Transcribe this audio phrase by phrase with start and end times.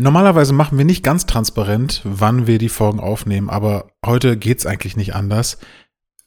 [0.00, 4.96] Normalerweise machen wir nicht ganz transparent, wann wir die Folgen aufnehmen, aber heute geht's eigentlich
[4.96, 5.58] nicht anders.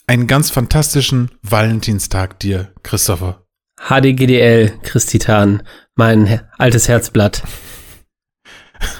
[0.05, 3.48] Einen ganz fantastischen Valentinstag dir, Christopher.
[3.82, 5.64] HDGDL, Christitan,
[5.96, 7.42] mein altes Herzblatt.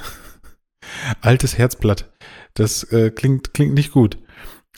[1.21, 2.12] altes Herzblatt.
[2.55, 4.18] Das äh, klingt, klingt nicht gut.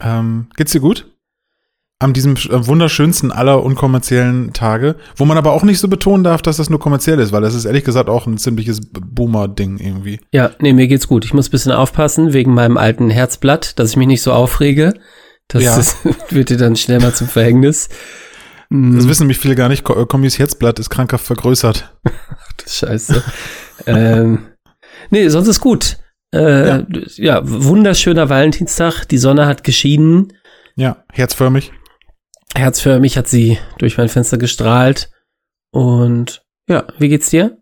[0.02, 1.15] Ähm, geht's dir gut?
[1.98, 6.42] An diesem äh, wunderschönsten aller unkommerziellen Tage, wo man aber auch nicht so betonen darf,
[6.42, 10.20] dass das nur kommerziell ist, weil das ist ehrlich gesagt auch ein ziemliches Boomer-Ding irgendwie.
[10.34, 11.24] Ja, nee, mir geht's gut.
[11.24, 14.94] Ich muss ein bisschen aufpassen wegen meinem alten Herzblatt, dass ich mich nicht so aufrege.
[15.48, 15.78] Das ja.
[15.78, 15.98] ist,
[16.32, 17.88] wird dir dann schnell mal zum Verhängnis.
[18.70, 19.08] Das mm.
[19.08, 19.86] wissen mich viele gar nicht.
[19.86, 21.96] Kommis Herzblatt ist krankhaft vergrößert.
[22.04, 23.24] Ach du Scheiße.
[23.86, 24.48] ähm,
[25.12, 25.98] nee, sonst ist gut.
[26.34, 26.86] Äh, ja.
[27.16, 29.06] ja, wunderschöner Valentinstag.
[29.06, 30.34] Die Sonne hat geschienen.
[30.76, 31.72] Ja, herzförmig
[32.56, 35.12] herzförmig hat sie durch mein Fenster gestrahlt.
[35.72, 37.62] Und ja, wie geht's dir?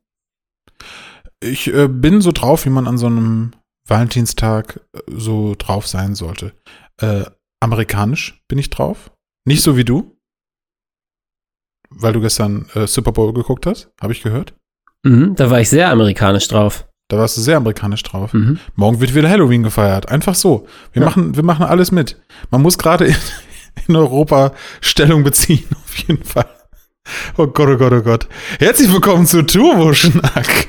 [1.41, 3.51] Ich äh, bin so drauf, wie man an so einem
[3.87, 6.53] Valentinstag äh, so drauf sein sollte.
[7.01, 7.26] Äh,
[7.62, 9.12] amerikanisch bin ich drauf.
[9.45, 10.18] Nicht so wie du.
[11.90, 14.53] Weil du gestern äh, Super Bowl geguckt hast, habe ich gehört.
[15.03, 16.87] Mhm, da war ich sehr amerikanisch drauf.
[17.09, 18.34] Da warst du sehr amerikanisch drauf.
[18.34, 18.59] Mhm.
[18.75, 20.09] Morgen wird wieder Halloween gefeiert.
[20.09, 20.65] Einfach so.
[20.93, 21.09] Wir, ja.
[21.09, 22.20] machen, wir machen alles mit.
[22.49, 23.15] Man muss gerade in
[23.90, 26.49] Europa Stellung beziehen, auf jeden Fall.
[27.38, 28.27] Oh Gott, oh Gott, oh Gott.
[28.60, 30.68] Herzlich willkommen zu Turbo-Schnack.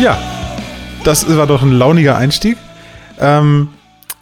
[0.00, 0.16] Ja,
[1.02, 2.56] das war doch ein launiger Einstieg.
[3.18, 3.70] Ähm,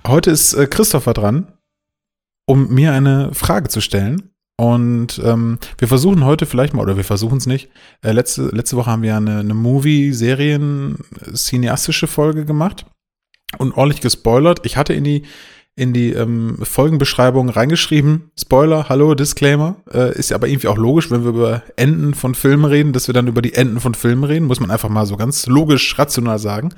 [0.07, 1.53] heute ist äh, Christopher dran,
[2.47, 4.31] um mir eine Frage zu stellen.
[4.59, 7.69] Und ähm, wir versuchen heute vielleicht mal, oder wir versuchen es nicht.
[8.03, 12.87] Äh, letzte, letzte Woche haben wir eine, eine Movie-Serien-cineastische Folge gemacht
[13.59, 14.65] und ordentlich gespoilert.
[14.65, 15.25] Ich hatte in die,
[15.75, 19.77] in die ähm, Folgenbeschreibung reingeschrieben, Spoiler, hallo, Disclaimer.
[19.93, 23.09] Äh, ist ja aber irgendwie auch logisch, wenn wir über Enden von Filmen reden, dass
[23.09, 25.99] wir dann über die Enden von Filmen reden, muss man einfach mal so ganz logisch,
[25.99, 26.71] rational sagen.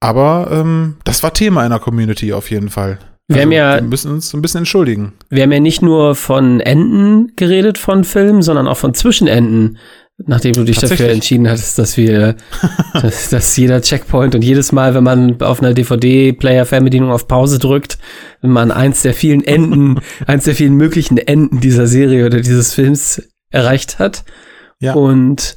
[0.00, 2.98] Aber ähm, das war Thema einer Community auf jeden Fall.
[3.28, 5.12] Wir, also, haben ja, wir müssen uns ein bisschen entschuldigen.
[5.30, 9.78] Wir haben ja nicht nur von Enden geredet von Filmen, sondern auch von Zwischenenden,
[10.18, 12.36] nachdem du dich dafür entschieden hattest, dass wir,
[12.92, 17.98] dass, dass, jeder Checkpoint und jedes Mal, wenn man auf einer DVD-Player-Fernbedienung auf Pause drückt,
[18.42, 22.74] wenn man eins der vielen Enden, eins der vielen möglichen Enden dieser Serie oder dieses
[22.74, 24.24] Films erreicht hat.
[24.78, 24.94] Ja.
[24.94, 25.56] Und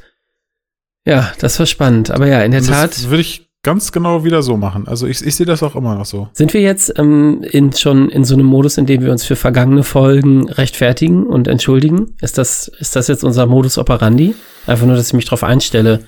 [1.05, 2.09] ja, das war spannend.
[2.09, 3.09] Aber ja, in der Tat.
[3.09, 4.87] Würde ich ganz genau wieder so machen.
[4.87, 6.29] Also ich, ich sehe das auch immer noch so.
[6.33, 9.35] Sind wir jetzt ähm, in, schon in so einem Modus, in dem wir uns für
[9.35, 12.15] vergangene Folgen rechtfertigen und entschuldigen?
[12.21, 14.35] Ist das, ist das jetzt unser Modus operandi?
[14.65, 16.05] Einfach nur, dass ich mich drauf einstelle.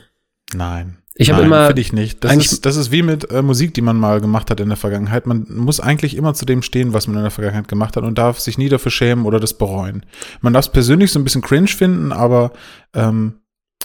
[0.53, 0.97] Nein.
[1.13, 1.67] Ich habe immer.
[1.67, 2.23] Finde ich nicht.
[2.23, 4.77] Das ist, das ist wie mit äh, Musik, die man mal gemacht hat in der
[4.77, 5.27] Vergangenheit.
[5.27, 8.17] Man muss eigentlich immer zu dem stehen, was man in der Vergangenheit gemacht hat und
[8.17, 10.05] darf sich nie dafür schämen oder das bereuen.
[10.39, 12.53] Man darf es persönlich so ein bisschen cringe finden, aber
[12.93, 13.41] ähm,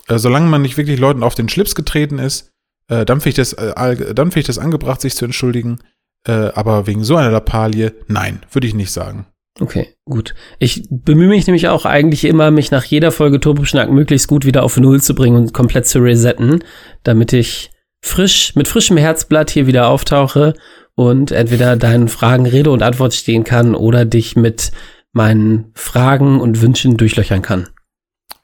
[0.07, 2.53] äh, solange man nicht wirklich Leuten auf den Schlips getreten ist,
[2.89, 5.79] äh, dann finde ich, das, äh, dann find ich das angebracht, sich zu entschuldigen.
[6.27, 9.27] Äh, aber wegen so einer Lappalie, nein, würde ich nicht sagen.
[9.59, 10.35] Okay, gut.
[10.59, 14.63] Ich bemühe mich nämlich auch eigentlich immer, mich nach jeder Folge Turboschnack möglichst gut wieder
[14.63, 16.63] auf Null zu bringen und komplett zu resetten,
[17.05, 17.71] damit ich
[18.03, 20.53] frisch, mit frischem Herzblatt hier wieder auftauche
[20.95, 24.73] und entweder deinen Fragen Rede und Antwort stehen kann oder dich mit
[25.13, 27.69] meinen Fragen und Wünschen durchlöchern kann.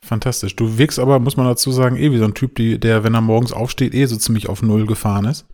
[0.05, 0.57] Fantastisch.
[0.57, 3.15] Du wirkst aber, muss man dazu sagen, eh wie so ein Typ, die, der, wenn
[3.15, 5.47] er morgens aufsteht, eh so ziemlich auf Null gefahren ist.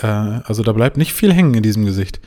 [0.00, 2.20] Äh, also da bleibt nicht viel hängen in diesem Gesicht.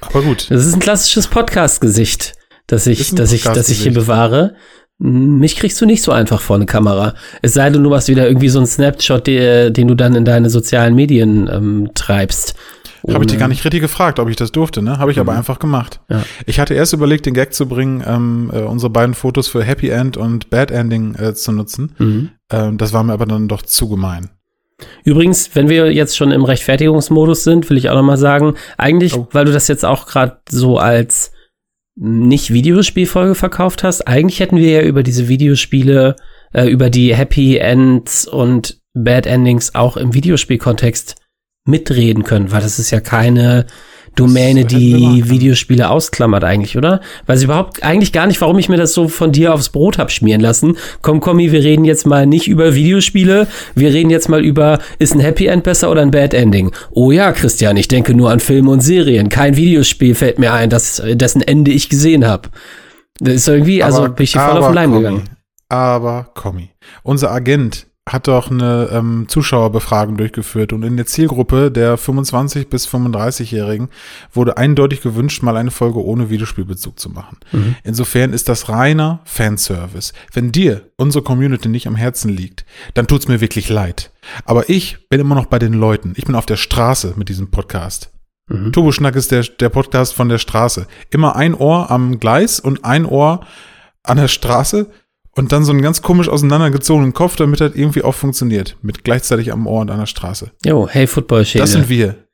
[0.00, 0.50] Aber gut.
[0.50, 2.34] Das ist ein klassisches Podcast-Gesicht,
[2.66, 4.56] das ich, das ich, das ich hier bewahre.
[4.98, 7.14] Mich kriegst du nicht so einfach vor eine Kamera.
[7.40, 10.24] Es sei denn, du machst wieder irgendwie so einen Snapshot, den, den du dann in
[10.24, 12.54] deine sozialen Medien ähm, treibst.
[13.10, 14.98] Habe ich dich gar nicht richtig gefragt, ob ich das durfte, ne?
[14.98, 15.22] Habe ich mhm.
[15.22, 16.00] aber einfach gemacht.
[16.08, 16.22] Ja.
[16.46, 19.88] Ich hatte erst überlegt, den Gag zu bringen, ähm, äh, unsere beiden Fotos für Happy
[19.88, 21.94] End und Bad Ending äh, zu nutzen.
[21.98, 22.30] Mhm.
[22.50, 24.30] Ähm, das war mir aber dann doch zu gemein.
[25.04, 29.14] Übrigens, wenn wir jetzt schon im Rechtfertigungsmodus sind, will ich auch noch mal sagen, eigentlich,
[29.14, 29.28] oh.
[29.32, 31.32] weil du das jetzt auch gerade so als
[31.94, 36.16] nicht Videospielfolge verkauft hast, eigentlich hätten wir ja über diese Videospiele,
[36.52, 41.21] äh, über die Happy Ends und Bad Endings auch im Videospielkontext
[41.64, 43.66] mitreden können, weil das ist ja keine
[44.14, 47.00] Domäne, die Videospiele ausklammert eigentlich, oder?
[47.26, 49.96] Weiß ich überhaupt eigentlich gar nicht, warum ich mir das so von dir aufs Brot
[49.96, 50.76] hab schmieren lassen.
[51.00, 55.14] Komm, Kommi, wir reden jetzt mal nicht über Videospiele, wir reden jetzt mal über, ist
[55.14, 56.72] ein Happy End besser oder ein Bad Ending?
[56.90, 59.30] Oh ja, Christian, ich denke nur an Filme und Serien.
[59.30, 62.50] Kein Videospiel fällt mir ein, das, dessen Ende ich gesehen habe.
[63.18, 65.30] Das ist irgendwie, also bin ich hier voll auf den Leim gegangen.
[65.70, 66.68] Aber, Kommi,
[67.02, 72.88] unser Agent hat doch eine ähm, Zuschauerbefragung durchgeführt und in der Zielgruppe der 25 bis
[72.88, 73.90] 35-Jährigen
[74.32, 77.38] wurde eindeutig gewünscht, mal eine Folge ohne Videospielbezug zu machen.
[77.52, 77.76] Mhm.
[77.84, 80.14] Insofern ist das reiner Fanservice.
[80.32, 82.64] Wenn dir unsere Community nicht am Herzen liegt,
[82.94, 84.10] dann tut's mir wirklich leid.
[84.44, 86.14] Aber ich bin immer noch bei den Leuten.
[86.16, 88.10] Ich bin auf der Straße mit diesem Podcast.
[88.48, 88.72] Mhm.
[88.72, 90.88] Turboschnack ist der, der Podcast von der Straße.
[91.10, 93.46] Immer ein Ohr am Gleis und ein Ohr
[94.02, 94.90] an der Straße
[95.34, 98.76] und dann so einen ganz komisch auseinandergezogenen Kopf, damit das irgendwie auch funktioniert.
[98.82, 100.50] Mit gleichzeitig am Ohr und an der Straße.
[100.64, 101.62] Jo, hey Footballschädel.
[101.62, 102.16] Das sind wir.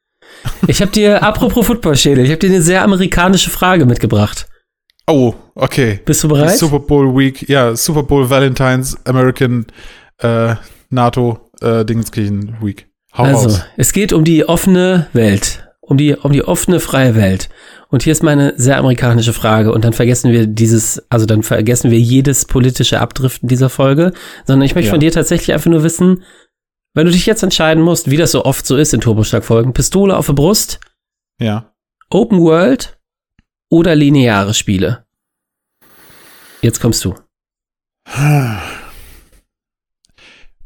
[0.67, 4.47] Ich habe dir, apropos Footballschädel, ich habe dir eine sehr amerikanische Frage mitgebracht.
[5.07, 6.01] Oh, okay.
[6.05, 6.53] Bist du bereit?
[6.53, 9.67] Die Super Bowl Week, ja, Super Bowl Valentine's American
[10.19, 10.55] äh,
[10.91, 12.87] NATO äh, Dingenskirchen Week.
[13.17, 13.65] Hau also, raus.
[13.79, 17.49] es geht um die offene Welt um die, um die offene, freie Welt.
[17.89, 19.73] Und hier ist meine sehr amerikanische Frage.
[19.73, 24.13] Und dann vergessen wir dieses, also dann vergessen wir jedes politische Abdriften dieser Folge,
[24.45, 24.93] sondern ich möchte ja.
[24.93, 26.25] von dir tatsächlich einfach nur wissen,
[26.95, 30.17] wenn du dich jetzt entscheiden musst, wie das so oft so ist in Turbostark-Folgen, Pistole
[30.17, 30.79] auf der Brust,
[31.41, 31.73] ja.
[32.11, 32.99] Open World
[33.71, 35.07] oder lineare Spiele?
[36.61, 37.15] Jetzt kommst du.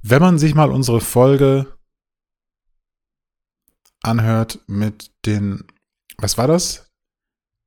[0.03, 1.67] Wenn man sich mal unsere Folge
[4.03, 5.65] anhört mit den,
[6.19, 6.91] was war das?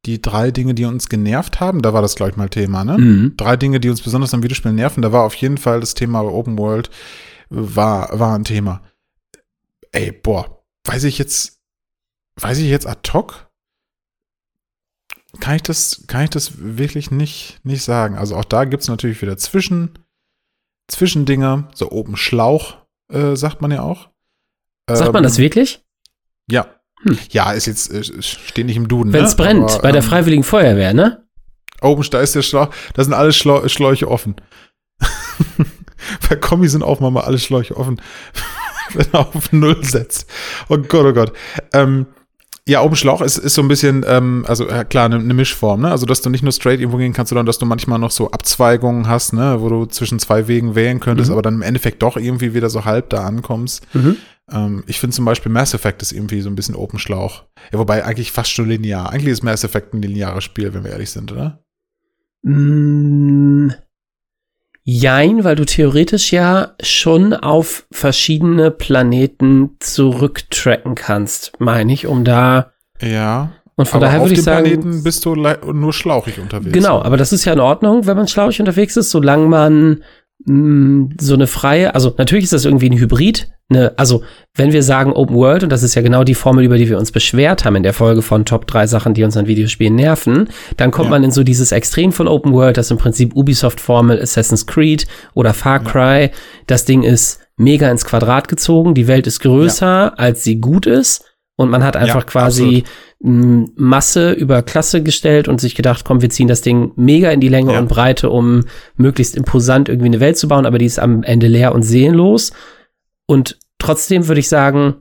[0.06, 2.98] Die drei Dinge, die uns genervt haben, da war das, glaube ich, mal Thema, ne?
[2.98, 3.38] Mhm.
[3.38, 6.22] Drei Dinge, die uns besonders am Videospiel nerven, da war auf jeden Fall das Thema
[6.22, 6.92] Open World,
[7.50, 8.84] war, war ein Thema.
[9.92, 11.60] Ey, boah, weiß ich jetzt,
[12.36, 13.50] weiß ich jetzt ad hoc?
[15.40, 18.18] Kann ich das, kann ich das wirklich nicht, nicht sagen.
[18.18, 19.98] Also auch da gibt es natürlich wieder Zwischen,
[20.88, 22.78] Zwischendinger, so oben Schlauch,
[23.10, 24.10] äh, sagt man ja auch.
[24.88, 25.85] Sagt ähm, man das ähm, wirklich?
[26.50, 26.68] Ja.
[27.04, 27.18] Hm.
[27.30, 29.14] Ja, ist jetzt, äh, steht nicht im Duden.
[29.14, 29.44] Wenn es ne?
[29.44, 31.26] brennt, Aber, bei der ähm, Freiwilligen Feuerwehr, ne?
[31.82, 34.36] Oben, da ist der Schlauch, da sind alle Schlau Schläuche offen.
[36.30, 38.02] bei Kombi sind auch mal alle Schläuche offen.
[38.94, 40.30] Wenn er auf Null setzt.
[40.70, 41.34] Oh Gott, oh Gott.
[41.74, 42.06] Ähm,
[42.68, 45.82] ja, Open Schlauch ist, ist so ein bisschen, ähm, also äh, klar, eine, eine Mischform,
[45.82, 45.92] ne?
[45.92, 48.32] Also, dass du nicht nur straight irgendwo gehen kannst, sondern dass du manchmal noch so
[48.32, 49.58] Abzweigungen hast, ne?
[49.60, 51.34] Wo du zwischen zwei Wegen wählen könntest, mhm.
[51.34, 53.86] aber dann im Endeffekt doch irgendwie wieder so halb da ankommst.
[53.94, 54.18] Mhm.
[54.52, 57.44] Ähm, ich finde zum Beispiel Mass Effect ist irgendwie so ein bisschen Open Schlauch.
[57.72, 59.12] Ja, wobei eigentlich fast schon linear.
[59.12, 61.64] Eigentlich ist Mass Effect ein lineares Spiel, wenn wir ehrlich sind, oder?
[62.44, 63.72] Mm,
[64.88, 72.72] Jein, weil du theoretisch ja schon auf verschiedene Planeten zurücktracken kannst, meine ich, um da.
[73.02, 73.54] Ja.
[73.78, 74.64] Und von daher würde ich sagen.
[74.64, 76.72] Auf dem Planeten bist du nur schlauchig unterwegs.
[76.72, 80.04] Genau, aber das ist ja in Ordnung, wenn man schlauchig unterwegs ist, solange man
[80.48, 84.22] so eine freie, also natürlich ist das irgendwie ein Hybrid, eine, also
[84.54, 87.00] wenn wir sagen Open World, und das ist ja genau die Formel, über die wir
[87.00, 90.50] uns beschwert haben in der Folge von Top 3 Sachen, die uns an Videospielen nerven,
[90.78, 91.12] dann kommt ja.
[91.12, 95.56] man in so dieses Extrem von Open World, das im Prinzip Ubisoft-Formel Assassin's Creed oder
[95.56, 96.26] Far Cry.
[96.26, 96.30] Ja.
[96.68, 100.14] Das Ding ist mega ins Quadrat gezogen, die Welt ist größer, ja.
[100.16, 101.24] als sie gut ist.
[101.58, 102.84] Und man hat einfach quasi
[103.20, 103.72] absolut.
[103.78, 107.48] Masse über Klasse gestellt und sich gedacht, komm, wir ziehen das Ding mega in die
[107.48, 108.66] Länge und Breite, um
[108.98, 112.52] möglichst imposant irgendwie eine Welt zu bauen, aber die ist am Ende leer und seelenlos.
[113.26, 114.96] Und trotzdem würde ich sagen,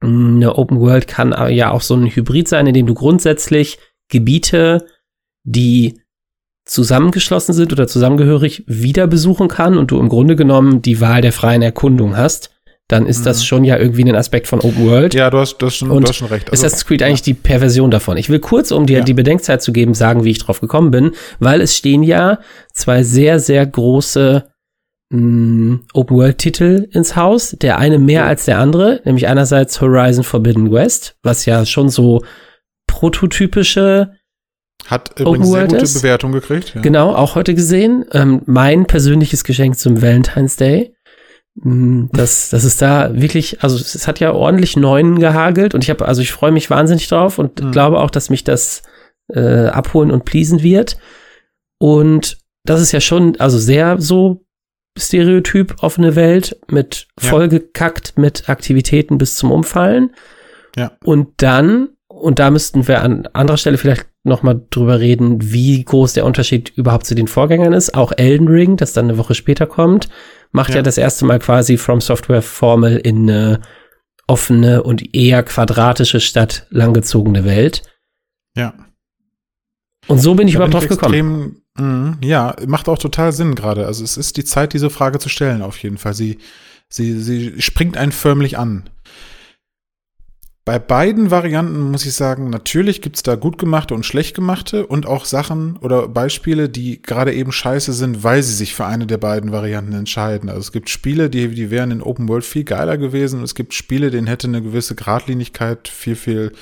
[0.00, 4.84] eine Open World kann ja auch so ein Hybrid sein, in dem du grundsätzlich Gebiete,
[5.44, 6.00] die
[6.64, 11.32] zusammengeschlossen sind oder zusammengehörig wieder besuchen kann und du im Grunde genommen die Wahl der
[11.32, 12.53] freien Erkundung hast,
[12.88, 13.24] dann ist mhm.
[13.24, 15.14] das schon ja irgendwie ein Aspekt von Open World.
[15.14, 16.50] Ja, du hast, du hast, schon, und du hast schon recht.
[16.50, 18.16] Also, Assassin's Creed eigentlich die Perversion davon.
[18.16, 19.04] Ich will kurz, um dir ja.
[19.04, 22.38] die Bedenkzeit zu geben, sagen, wie ich drauf gekommen bin, weil es stehen ja
[22.72, 24.44] zwei sehr, sehr große
[25.14, 27.50] Mm, Open-World-Titel ins Haus.
[27.60, 32.24] Der eine mehr als der andere, nämlich einerseits Horizon Forbidden West, was ja schon so
[32.86, 34.12] prototypische
[34.86, 35.94] hat übrigens sehr gute ist.
[35.94, 36.74] Bewertung gekriegt.
[36.74, 36.80] Ja.
[36.82, 38.04] Genau, auch heute gesehen.
[38.12, 40.93] Ähm, mein persönliches Geschenk zum Valentine's Day.
[41.56, 45.90] Mm, das, das ist da wirklich, also es hat ja ordentlich Neunen gehagelt und ich
[45.90, 47.72] habe, also ich freue mich wahnsinnig drauf und mhm.
[47.72, 48.82] glaube auch, dass mich das
[49.32, 50.96] äh, abholen und pleasen wird.
[51.78, 54.44] Und das ist ja schon, also sehr so
[54.98, 60.10] Stereotyp offene Welt mit vollgekackt mit Aktivitäten bis zum Umfallen.
[60.76, 60.92] Ja.
[61.04, 65.84] Und dann, und da müssten wir an anderer Stelle vielleicht noch mal drüber reden, wie
[65.84, 67.94] groß der Unterschied überhaupt zu den Vorgängern ist.
[67.94, 70.08] Auch Elden Ring, das dann eine Woche später kommt,
[70.52, 73.60] macht ja, ja das erste Mal quasi From Software Formel in eine
[74.26, 77.82] offene und eher quadratische Stadt langgezogene Welt.
[78.56, 78.74] Ja.
[80.06, 81.62] Und so bin ich da überhaupt bin ich drauf gekommen.
[81.76, 83.86] Mhm, ja, macht auch total Sinn gerade.
[83.86, 86.14] Also es ist die Zeit, diese Frage zu stellen, auf jeden Fall.
[86.14, 86.38] Sie,
[86.88, 88.88] sie, sie springt einen förmlich an.
[90.66, 95.04] Bei beiden Varianten muss ich sagen, natürlich gibt's da gut gemachte und schlecht gemachte und
[95.04, 99.18] auch Sachen oder Beispiele, die gerade eben scheiße sind, weil sie sich für eine der
[99.18, 100.48] beiden Varianten entscheiden.
[100.48, 103.74] Also es gibt Spiele, die, die wären in Open World viel geiler gewesen es gibt
[103.74, 106.52] Spiele, denen hätte eine gewisse Gradlinigkeit viel, viel,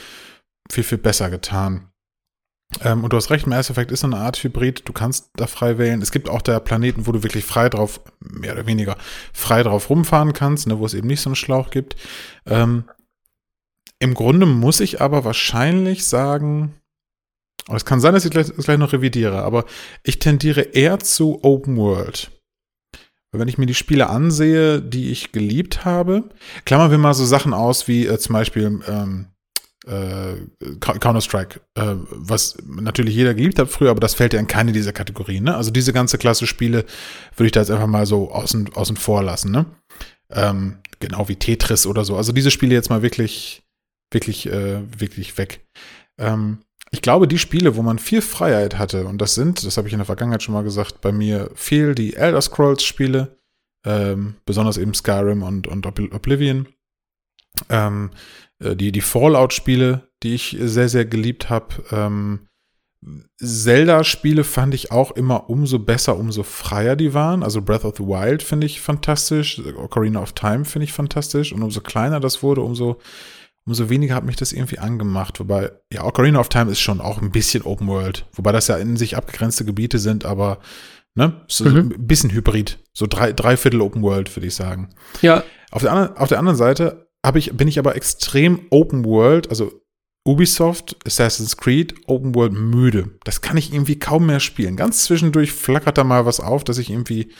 [0.68, 1.88] viel, viel besser getan.
[2.80, 5.46] Ähm, und du hast recht, Mass Effect ist so eine Art Hybrid, du kannst da
[5.46, 6.02] frei wählen.
[6.02, 8.96] Es gibt auch da Planeten, wo du wirklich frei drauf, mehr oder weniger
[9.32, 11.94] frei drauf rumfahren kannst, ne, wo es eben nicht so einen Schlauch gibt.
[12.46, 12.84] Ähm,
[14.02, 16.74] im Grunde muss ich aber wahrscheinlich sagen,
[17.68, 19.64] oh, es kann sein, dass ich gleich, gleich noch revidiere, aber
[20.02, 22.32] ich tendiere eher zu Open World.
[23.30, 26.24] Wenn ich mir die Spiele ansehe, die ich geliebt habe,
[26.64, 29.26] klammern wir mal so Sachen aus wie äh, zum Beispiel ähm,
[29.86, 30.34] äh,
[30.80, 34.92] Counter-Strike, äh, was natürlich jeder geliebt hat früher, aber das fällt ja in keine dieser
[34.92, 35.44] Kategorien.
[35.44, 35.54] Ne?
[35.54, 36.84] Also diese ganze Klasse Spiele
[37.36, 39.52] würde ich da jetzt einfach mal so außen, außen vor lassen.
[39.52, 39.66] Ne?
[40.30, 42.16] Ähm, genau wie Tetris oder so.
[42.16, 43.62] Also diese Spiele jetzt mal wirklich
[44.12, 45.66] wirklich, äh, wirklich weg.
[46.18, 46.58] Ähm,
[46.90, 49.94] ich glaube, die Spiele, wo man viel Freiheit hatte, und das sind, das habe ich
[49.94, 53.38] in der Vergangenheit schon mal gesagt, bei mir viel die Elder Scrolls-Spiele,
[53.84, 56.68] ähm, besonders eben Skyrim und, und Oblivion.
[57.70, 58.10] Ähm,
[58.58, 61.82] äh, die, die Fallout-Spiele, die ich sehr, sehr geliebt habe.
[61.90, 62.48] Ähm,
[63.38, 67.42] Zelda-Spiele fand ich auch immer umso besser, umso freier die waren.
[67.42, 71.62] Also Breath of the Wild finde ich fantastisch, Ocarina of Time finde ich fantastisch und
[71.62, 73.00] umso kleiner das wurde, umso
[73.66, 75.40] umso weniger hat mich das irgendwie angemacht.
[75.40, 78.26] Wobei, ja, Ocarina of Time ist schon auch ein bisschen Open World.
[78.32, 80.58] Wobei das ja in sich abgegrenzte Gebiete sind, aber
[81.14, 81.76] ne, so mhm.
[81.76, 82.78] ein bisschen Hybrid.
[82.92, 84.90] So drei, drei Viertel Open World, würde ich sagen.
[85.20, 85.44] Ja.
[85.70, 89.48] Auf der, anderen, auf der anderen Seite hab ich, bin ich aber extrem Open World,
[89.48, 89.80] also
[90.24, 93.18] Ubisoft, Assassin's Creed, Open World müde.
[93.24, 94.76] Das kann ich irgendwie kaum mehr spielen.
[94.76, 97.32] Ganz zwischendurch flackert da mal was auf, dass ich irgendwie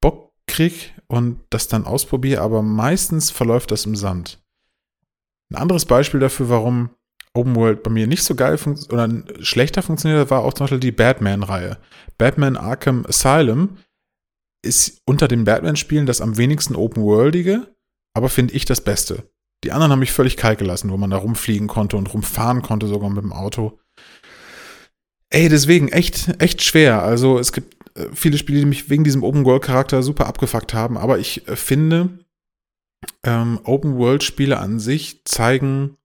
[0.00, 4.39] Bock krieg und das dann ausprobiere, aber meistens verläuft das im Sand.
[5.50, 6.90] Ein anderes Beispiel dafür, warum
[7.34, 8.58] Open World bei mir nicht so geil
[8.90, 9.08] oder
[9.40, 11.78] schlechter funktioniert, war auch zum Beispiel die Batman-Reihe.
[12.18, 13.78] Batman Arkham Asylum
[14.62, 17.74] ist unter den Batman-Spielen das am wenigsten Open-Worldige,
[18.14, 19.30] aber finde ich das Beste.
[19.64, 22.86] Die anderen haben mich völlig kalt gelassen, wo man da rumfliegen konnte und rumfahren konnte,
[22.86, 23.78] sogar mit dem Auto.
[25.30, 27.02] Ey, deswegen echt, echt schwer.
[27.02, 31.18] Also es gibt äh, viele Spiele, die mich wegen diesem Open-World-Charakter super abgefuckt haben, aber
[31.18, 32.24] ich äh, finde,
[33.22, 35.96] ähm, Open-World-Spiele an sich zeigen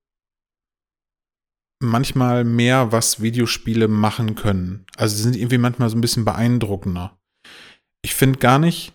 [1.79, 4.85] manchmal mehr, was Videospiele machen können.
[4.97, 7.17] Also sie sind irgendwie manchmal so ein bisschen beeindruckender.
[8.01, 8.93] Ich finde gar nicht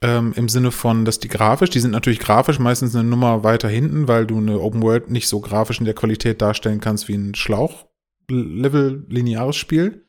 [0.00, 3.68] ähm, im Sinne von, dass die grafisch, die sind natürlich grafisch meistens eine Nummer weiter
[3.68, 7.14] hinten, weil du eine Open World nicht so grafisch in der Qualität darstellen kannst wie
[7.14, 10.06] ein Schlauch-Level lineares Spiel.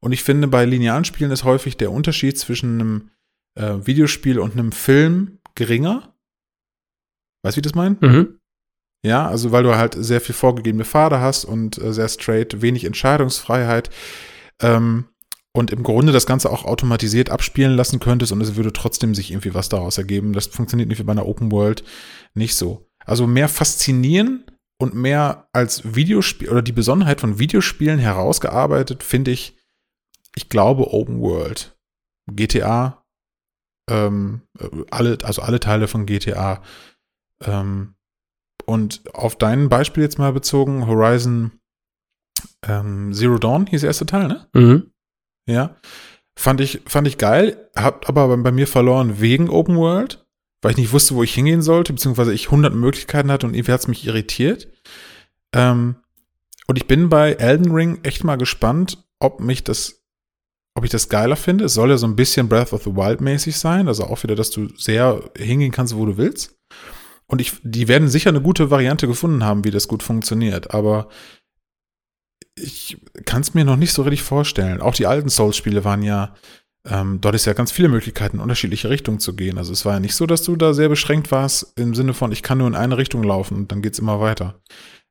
[0.00, 3.10] Und ich finde, bei linearen Spielen ist häufig der Unterschied zwischen einem
[3.54, 6.09] äh, Videospiel und einem Film geringer.
[7.42, 7.96] Weißt du, wie ich das meine?
[8.00, 8.40] Mhm.
[9.04, 12.84] Ja, also weil du halt sehr viel vorgegebene Pfade hast und äh, sehr straight, wenig
[12.84, 13.90] Entscheidungsfreiheit.
[14.60, 15.06] Ähm,
[15.52, 19.32] und im Grunde das Ganze auch automatisiert abspielen lassen könntest und es würde trotzdem sich
[19.32, 20.32] irgendwie was daraus ergeben.
[20.32, 21.82] Das funktioniert nicht wie bei einer Open World
[22.34, 22.86] nicht so.
[23.04, 24.44] Also mehr faszinieren
[24.78, 29.56] und mehr als Videospiel oder die Besonderheit von Videospielen herausgearbeitet, finde ich,
[30.36, 31.76] ich glaube Open World.
[32.32, 33.02] GTA,
[33.90, 36.62] ähm, äh, alle, also alle Teile von GTA
[37.44, 37.94] ähm,
[38.66, 41.52] und auf dein Beispiel jetzt mal bezogen, Horizon
[42.66, 44.46] ähm, Zero Dawn hieß der erste Teil, ne?
[44.54, 44.92] Mhm.
[45.46, 45.76] Ja.
[46.36, 50.24] Fand ich, fand ich geil, hab aber bei mir verloren wegen Open World,
[50.62, 53.72] weil ich nicht wusste, wo ich hingehen sollte, beziehungsweise ich 100 Möglichkeiten hatte und irgendwie
[53.72, 54.68] hat es mich irritiert.
[55.52, 55.96] Ähm,
[56.66, 60.04] und ich bin bei Elden Ring echt mal gespannt, ob mich das,
[60.74, 61.64] ob ich das geiler finde.
[61.64, 64.36] Es soll ja so ein bisschen Breath of the Wild mäßig sein, also auch wieder,
[64.36, 66.59] dass du sehr hingehen kannst, wo du willst.
[67.30, 71.08] Und ich, die werden sicher eine gute Variante gefunden haben, wie das gut funktioniert, aber
[72.56, 74.80] ich kann es mir noch nicht so richtig vorstellen.
[74.80, 76.34] Auch die alten Souls-Spiele waren ja,
[76.84, 79.58] ähm, dort ist ja ganz viele Möglichkeiten, in unterschiedliche Richtungen zu gehen.
[79.58, 82.32] Also es war ja nicht so, dass du da sehr beschränkt warst im Sinne von,
[82.32, 84.60] ich kann nur in eine Richtung laufen und dann geht's immer weiter.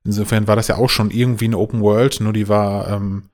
[0.04, 3.30] Insofern war das ja auch schon irgendwie eine Open World, nur die war ähm,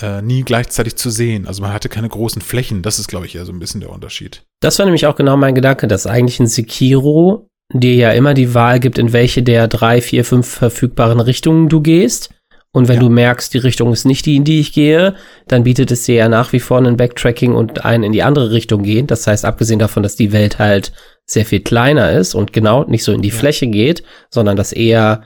[0.00, 1.46] äh, nie gleichzeitig zu sehen.
[1.46, 2.82] Also man hatte keine großen Flächen.
[2.82, 4.44] Das ist, glaube ich, eher so ein bisschen der Unterschied.
[4.60, 8.54] Das war nämlich auch genau mein Gedanke, dass eigentlich ein Sekiro dir ja immer die
[8.54, 12.34] Wahl gibt, in welche der drei, vier, fünf verfügbaren Richtungen du gehst.
[12.70, 13.02] Und wenn ja.
[13.02, 15.14] du merkst, die Richtung ist nicht die, in die ich gehe,
[15.48, 18.50] dann bietet es dir ja nach wie vor ein Backtracking und ein in die andere
[18.50, 19.06] Richtung gehen.
[19.06, 20.92] Das heißt, abgesehen davon, dass die Welt halt
[21.24, 23.34] sehr viel kleiner ist und genau nicht so in die ja.
[23.34, 25.22] Fläche geht, sondern dass eher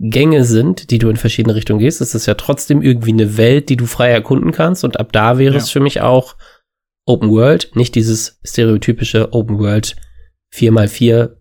[0.00, 3.68] Gänge sind, die du in verschiedene Richtungen gehst, ist es ja trotzdem irgendwie eine Welt,
[3.68, 4.82] die du frei erkunden kannst.
[4.84, 5.60] Und ab da wäre ja.
[5.60, 6.34] es für mich auch
[7.06, 9.96] Open World, nicht dieses stereotypische Open World
[10.54, 11.36] 4x4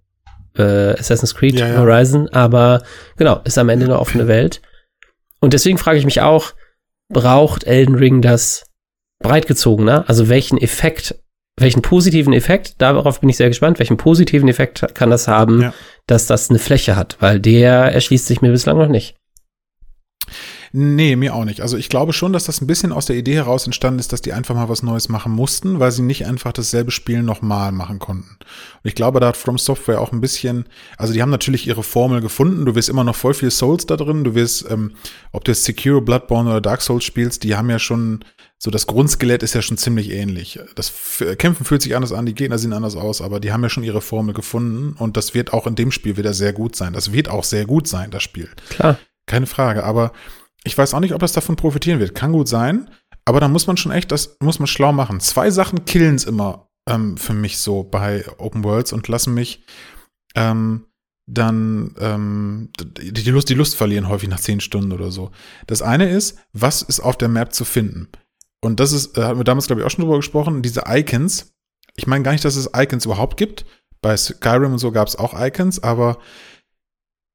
[0.57, 1.77] äh, Assassin's Creed ja, ja.
[1.77, 2.83] Horizon, aber
[3.17, 4.61] genau, ist am Ende eine offene Welt.
[5.39, 6.53] Und deswegen frage ich mich auch,
[7.09, 8.65] braucht Elden Ring das
[9.19, 10.05] breitgezogener?
[10.07, 11.15] Also welchen Effekt,
[11.57, 15.73] welchen positiven Effekt, darauf bin ich sehr gespannt, welchen positiven Effekt kann das haben, ja.
[16.07, 19.15] dass das eine Fläche hat, weil der erschließt sich mir bislang noch nicht.
[20.73, 21.59] Nee, mir auch nicht.
[21.59, 24.21] Also ich glaube schon, dass das ein bisschen aus der Idee heraus entstanden ist, dass
[24.21, 27.99] die einfach mal was Neues machen mussten, weil sie nicht einfach dasselbe Spiel nochmal machen
[27.99, 28.37] konnten.
[28.39, 30.65] Und ich glaube, da hat From Software auch ein bisschen,
[30.97, 32.65] also die haben natürlich ihre Formel gefunden.
[32.65, 34.23] Du wirst immer noch voll viel Souls da drin.
[34.23, 34.93] Du wirst, ähm,
[35.33, 38.23] ob du jetzt Sekiro, Bloodborne oder Dark Souls spielst, die haben ja schon,
[38.57, 40.57] so das Grundskelett ist ja schon ziemlich ähnlich.
[40.75, 40.93] Das
[41.37, 43.83] Kämpfen fühlt sich anders an, die Gegner sehen anders aus, aber die haben ja schon
[43.83, 46.93] ihre Formel gefunden und das wird auch in dem Spiel wieder sehr gut sein.
[46.93, 48.47] Das wird auch sehr gut sein, das Spiel.
[48.69, 48.97] Klar.
[49.25, 50.13] Keine Frage, aber
[50.63, 52.15] ich weiß auch nicht, ob das davon profitieren wird.
[52.15, 52.89] Kann gut sein.
[53.25, 55.19] Aber da muss man schon echt, das muss man schlau machen.
[55.19, 59.63] Zwei Sachen killen es immer ähm, für mich so bei Open Worlds und lassen mich
[60.35, 60.85] ähm,
[61.27, 65.31] dann ähm, die, Lust, die Lust verlieren, häufig nach zehn Stunden oder so.
[65.67, 68.09] Das eine ist, was ist auf der Map zu finden?
[68.61, 71.53] Und das ist, äh, haben wir damals, glaube ich, auch schon drüber gesprochen, diese Icons.
[71.95, 73.65] Ich meine gar nicht, dass es Icons überhaupt gibt.
[74.01, 76.17] Bei Skyrim und so gab es auch Icons, aber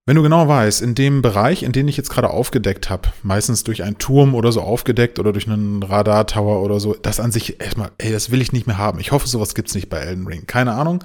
[0.06, 3.64] wenn du genau weißt, in dem Bereich, in den ich jetzt gerade aufgedeckt habe, meistens
[3.64, 7.60] durch einen Turm oder so aufgedeckt oder durch einen Radartower oder so, das an sich
[7.60, 9.00] erstmal, ey, das will ich nicht mehr haben.
[9.00, 10.46] Ich hoffe, sowas gibt's nicht bei Elden Ring.
[10.46, 11.02] Keine Ahnung.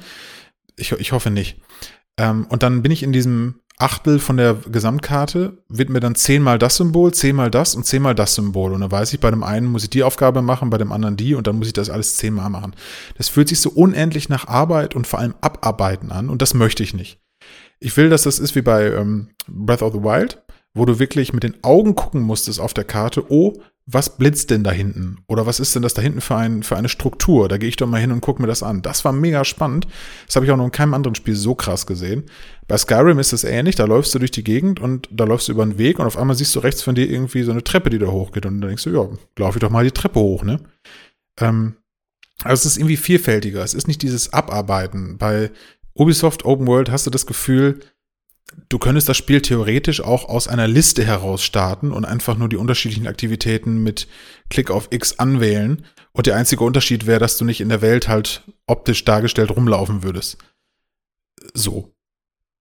[0.76, 1.60] Ich, ich hoffe nicht.
[2.18, 6.60] Ähm, und dann bin ich in diesem Achtel von der Gesamtkarte, wird mir dann zehnmal
[6.60, 8.74] das Symbol, zehnmal das und zehnmal das Symbol.
[8.74, 11.18] Und dann weiß ich, bei dem einen muss ich die Aufgabe machen, bei dem anderen
[11.18, 12.76] die und dann muss ich das alles zehnmal machen.
[13.18, 16.84] Das fühlt sich so unendlich nach Arbeit und vor allem Abarbeiten an und das möchte
[16.84, 17.21] ich nicht.
[17.84, 20.42] Ich will, dass das ist wie bei ähm, Breath of the Wild,
[20.74, 23.54] wo du wirklich mit den Augen gucken musstest auf der Karte, oh,
[23.88, 25.18] was blitzt denn da hinten?
[25.28, 27.50] Oder was ist denn das da hinten für, ein, für eine Struktur?
[27.50, 28.84] Da gehe ich doch mal hin und gucke mir das an.
[28.84, 29.88] Das war mega spannend.
[30.28, 32.26] Das habe ich auch noch in keinem anderen Spiel so krass gesehen.
[32.68, 33.76] Bei Skyrim ist es ähnlich.
[33.76, 36.18] Da läufst du durch die Gegend und da läufst du über einen Weg und auf
[36.18, 38.46] einmal siehst du rechts von dir irgendwie so eine Treppe, die da hochgeht.
[38.46, 39.10] Und dann denkst du, ja,
[39.40, 40.60] laufe ich doch mal die Treppe hoch, ne?
[41.40, 41.74] Ähm,
[42.44, 43.64] also es ist irgendwie vielfältiger.
[43.64, 45.18] Es ist nicht dieses Abarbeiten.
[45.18, 45.50] Bei
[45.94, 47.80] Ubisoft Open World hast du das Gefühl,
[48.70, 52.58] du könntest das Spiel theoretisch auch aus einer Liste heraus starten und einfach nur die
[52.58, 54.08] unterschiedlichen Aktivitäten mit
[54.50, 55.86] Klick auf X anwählen.
[56.14, 60.04] Und der einzige Unterschied wäre, dass du nicht in der Welt halt optisch dargestellt rumlaufen
[60.04, 60.38] würdest.
[61.54, 61.94] So.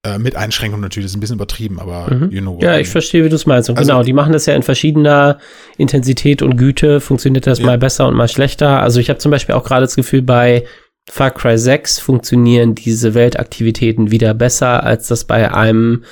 [0.03, 2.31] Äh, mit Einschränkungen natürlich, das ist ein bisschen übertrieben, aber mhm.
[2.31, 3.69] you know Ja, ich verstehe, wie du es meinst.
[3.69, 5.39] Und also, genau, die machen das ja in verschiedener
[5.77, 7.67] Intensität und Güte, funktioniert das ja.
[7.67, 8.81] mal besser und mal schlechter.
[8.81, 10.65] Also ich habe zum Beispiel auch gerade das Gefühl, bei
[11.09, 16.05] Far Cry 6 funktionieren diese Weltaktivitäten wieder besser, als das bei einem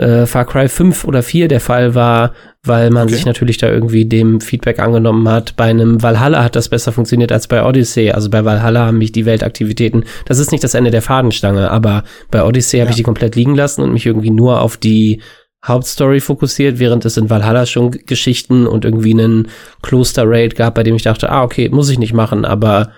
[0.00, 3.14] äh, Far Cry 5 oder 4 der Fall war, weil man okay.
[3.14, 5.56] sich natürlich da irgendwie dem Feedback angenommen hat.
[5.56, 8.10] Bei einem Valhalla hat das besser funktioniert als bei Odyssey.
[8.10, 12.04] Also bei Valhalla haben mich die Weltaktivitäten, das ist nicht das Ende der Fadenstange, aber
[12.30, 12.84] bei Odyssey ja.
[12.84, 15.20] habe ich die komplett liegen lassen und mich irgendwie nur auf die
[15.66, 19.48] Hauptstory fokussiert, während es in Valhalla schon Geschichten und irgendwie einen
[19.82, 22.92] Kloster-Raid gab, bei dem ich dachte, ah, okay, muss ich nicht machen, aber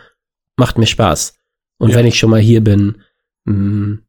[0.57, 1.35] macht mir Spaß.
[1.79, 1.97] Und ja.
[1.97, 3.03] wenn ich schon mal hier bin,
[3.45, 4.03] mh, mm,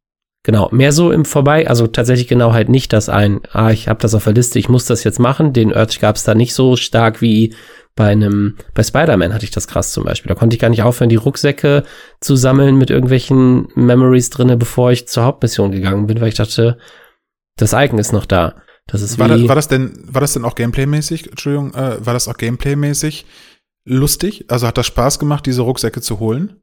[0.44, 4.00] genau, mehr so im Vorbei, also tatsächlich genau halt nicht das ein, ah, ich habe
[4.00, 5.54] das auf der Liste, ich muss das jetzt machen.
[5.54, 7.56] Den Urge gab es da nicht so stark wie
[7.96, 10.30] bei einem, bei Spider-Man hatte ich das krass zum Beispiel.
[10.30, 11.84] Da konnte ich gar nicht aufhören, die Rucksäcke
[12.20, 16.78] zu sammeln mit irgendwelchen Memories drinne, bevor ich zur Hauptmission gegangen bin, weil ich dachte,
[17.56, 18.56] das Icon ist noch da.
[18.88, 21.30] Das ist war, das, war das denn, war das denn auch Gameplay-mäßig?
[21.30, 23.26] Entschuldigung, äh, war das auch Gameplay-mäßig?
[23.86, 24.46] Lustig?
[24.50, 26.62] Also hat das Spaß gemacht, diese Rucksäcke zu holen?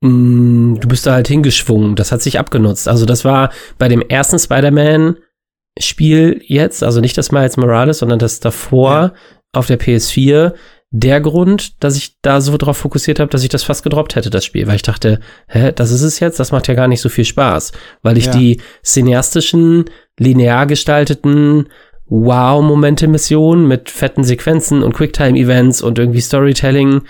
[0.00, 1.96] Mm, du bist da halt hingeschwungen.
[1.96, 2.88] Das hat sich abgenutzt.
[2.88, 8.40] Also das war bei dem ersten Spider-Man-Spiel jetzt, also nicht das Miles Morales, sondern das
[8.40, 9.12] davor ja.
[9.52, 10.54] auf der PS4,
[10.90, 14.30] der Grund, dass ich da so drauf fokussiert habe, dass ich das fast gedroppt hätte,
[14.30, 17.02] das Spiel, weil ich dachte, hä, das ist es jetzt, das macht ja gar nicht
[17.02, 17.72] so viel Spaß,
[18.02, 18.32] weil ich ja.
[18.32, 19.84] die cineastischen,
[20.18, 21.68] linear gestalteten
[22.08, 27.02] Wow-Momente-Mission mit fetten Sequenzen und Quicktime-Events und irgendwie Storytelling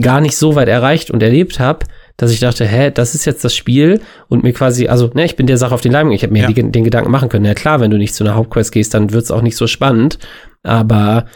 [0.00, 1.86] gar nicht so weit erreicht und erlebt habe,
[2.16, 5.36] dass ich dachte, hä, das ist jetzt das Spiel und mir quasi, also, ne, ich
[5.36, 6.48] bin der Sache auf den Leim, ich habe mir ja.
[6.48, 9.12] die, den Gedanken machen können, ja klar, wenn du nicht zu einer Hauptquest gehst, dann
[9.12, 10.18] wird's auch nicht so spannend,
[10.62, 11.26] aber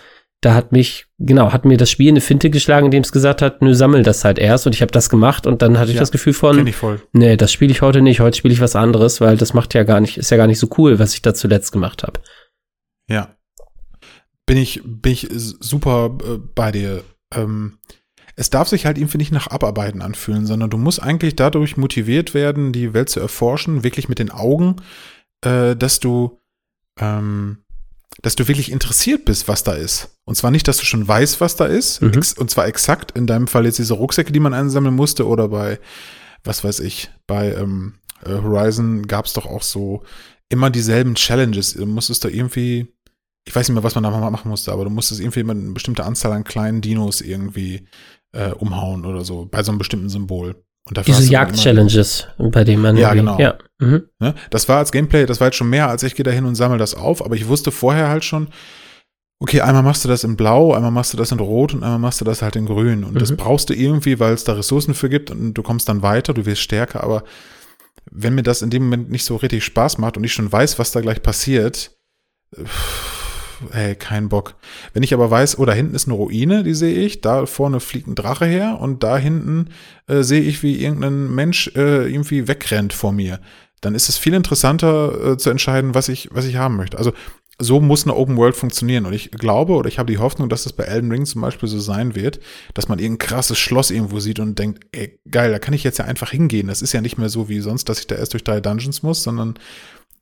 [0.40, 3.62] da hat mich, genau, hat mir das Spiel eine Finte geschlagen, indem es gesagt hat,
[3.62, 6.00] nö, sammel das halt erst und ich habe das gemacht und dann hatte ich ja,
[6.00, 6.70] das Gefühl von,
[7.12, 9.84] nee, das spiele ich heute nicht, heute spiele ich was anderes, weil das macht ja
[9.84, 12.20] gar nicht, ist ja gar nicht so cool, was ich da zuletzt gemacht habe.
[13.08, 13.36] Ja.
[14.46, 17.04] Bin ich, bin ich super äh, bei dir.
[17.32, 17.78] Ähm,
[18.36, 22.34] es darf sich halt irgendwie nicht nach Abarbeiten anfühlen, sondern du musst eigentlich dadurch motiviert
[22.34, 24.76] werden, die Welt zu erforschen, wirklich mit den Augen,
[25.42, 26.40] äh, dass du,
[26.98, 27.58] ähm,
[28.22, 30.18] dass du wirklich interessiert bist, was da ist.
[30.24, 32.20] Und zwar nicht, dass du schon weißt, was da ist, mhm.
[32.38, 35.78] und zwar exakt, in deinem Fall jetzt diese Rucksäcke, die man einsammeln musste, oder bei,
[36.42, 40.02] was weiß ich, bei ähm, äh, Horizon gab es doch auch so
[40.48, 41.74] immer dieselben Challenges.
[41.74, 42.94] Du musstest da irgendwie,
[43.46, 45.72] ich weiß nicht mehr, was man da machen musste, aber du musstest irgendwie immer eine
[45.72, 47.86] bestimmte Anzahl an kleinen Dinos irgendwie
[48.32, 50.56] äh, umhauen oder so, bei so einem bestimmten Symbol.
[51.06, 52.96] Diese Jagd-Challenges, bei denen man.
[52.98, 53.38] Ja, genau.
[53.38, 53.56] Ja.
[53.78, 54.02] Mhm.
[54.18, 54.34] Ne?
[54.50, 56.56] Das war als Gameplay, das war jetzt schon mehr, als ich gehe da hin und
[56.56, 58.48] sammle das auf, aber ich wusste vorher halt schon,
[59.40, 61.98] okay, einmal machst du das in Blau, einmal machst du das in Rot und einmal
[61.98, 63.04] machst du das halt in Grün.
[63.04, 63.18] Und mhm.
[63.18, 66.34] das brauchst du irgendwie, weil es da Ressourcen für gibt und du kommst dann weiter,
[66.34, 67.24] du wirst stärker, aber
[68.14, 70.78] wenn mir das in dem Moment nicht so richtig Spaß macht und ich schon weiß,
[70.78, 71.98] was da gleich passiert,
[73.72, 74.54] ey, kein Bock.
[74.92, 77.80] Wenn ich aber weiß, oh, da hinten ist eine Ruine, die sehe ich, da vorne
[77.80, 79.70] fliegt ein Drache her und da hinten
[80.06, 83.40] äh, sehe ich, wie irgendein Mensch äh, irgendwie wegrennt vor mir,
[83.80, 86.98] dann ist es viel interessanter äh, zu entscheiden, was ich, was ich haben möchte.
[86.98, 87.12] Also
[87.58, 89.06] so muss eine Open World funktionieren.
[89.06, 91.68] Und ich glaube oder ich habe die Hoffnung, dass das bei Elden Ring zum Beispiel
[91.68, 92.40] so sein wird,
[92.74, 95.98] dass man irgendein krasses Schloss irgendwo sieht und denkt, ey, geil, da kann ich jetzt
[95.98, 96.66] ja einfach hingehen.
[96.66, 99.02] Das ist ja nicht mehr so wie sonst, dass ich da erst durch drei Dungeons
[99.02, 99.54] muss, sondern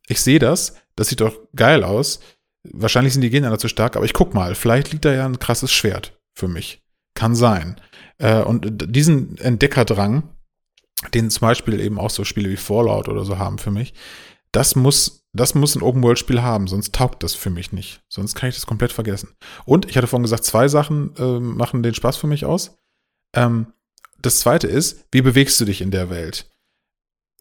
[0.08, 2.20] ich sehe das, das sieht doch geil aus.
[2.64, 5.38] Wahrscheinlich sind die Gegner zu stark, aber ich guck mal, vielleicht liegt da ja ein
[5.38, 6.82] krasses Schwert für mich.
[7.14, 7.80] Kann sein.
[8.18, 10.28] Äh, und diesen Entdeckerdrang,
[11.14, 13.94] den zum Beispiel eben auch so Spiele wie Fallout oder so haben für mich,
[14.52, 18.02] das muss, das muss ein Open-World-Spiel haben, sonst taugt das für mich nicht.
[18.08, 19.30] Sonst kann ich das komplett vergessen.
[19.64, 22.76] Und ich hatte vorhin gesagt, zwei Sachen äh, machen den Spaß für mich aus.
[23.34, 23.72] Ähm,
[24.20, 26.50] das zweite ist, wie bewegst du dich in der Welt?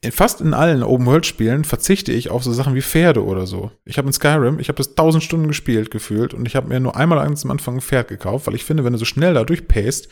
[0.03, 3.71] In fast in allen Open-World-Spielen verzichte ich auf so Sachen wie Pferde oder so.
[3.85, 6.79] Ich habe in Skyrim, ich habe das tausend Stunden gespielt gefühlt und ich habe mir
[6.79, 9.43] nur einmal am Anfang ein Pferd gekauft, weil ich finde, wenn du so schnell da
[9.43, 10.07] durchpaced,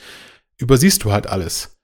[0.57, 1.78] übersiehst du halt alles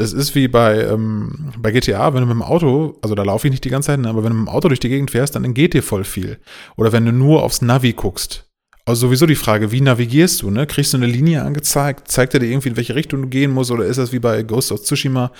[0.00, 3.46] das ist wie bei, ähm, bei GTA, wenn du mit dem Auto, also da laufe
[3.46, 5.10] ich nicht die ganze Zeit, ne, aber wenn du mit dem Auto durch die Gegend
[5.10, 6.38] fährst, dann entgeht dir voll viel.
[6.76, 8.46] Oder wenn du nur aufs Navi guckst.
[8.86, 10.66] Also sowieso die Frage, wie navigierst du, ne?
[10.66, 12.08] Kriegst du eine Linie angezeigt?
[12.08, 13.70] Zeigt er dir irgendwie, in welche Richtung du gehen musst?
[13.70, 15.32] Oder ist das wie bei Ghost of Tsushima,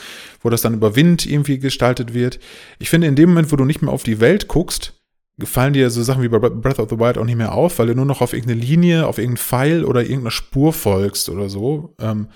[0.42, 2.38] wo das dann über Wind irgendwie gestaltet wird?
[2.78, 5.00] Ich finde, in dem Moment, wo du nicht mehr auf die Welt guckst,
[5.38, 7.86] gefallen dir so Sachen wie bei Breath of the Wild auch nicht mehr auf, weil
[7.86, 11.94] du nur noch auf irgendeine Linie, auf irgendeinen Pfeil oder irgendeiner Spur folgst oder so.
[11.98, 12.28] Ähm,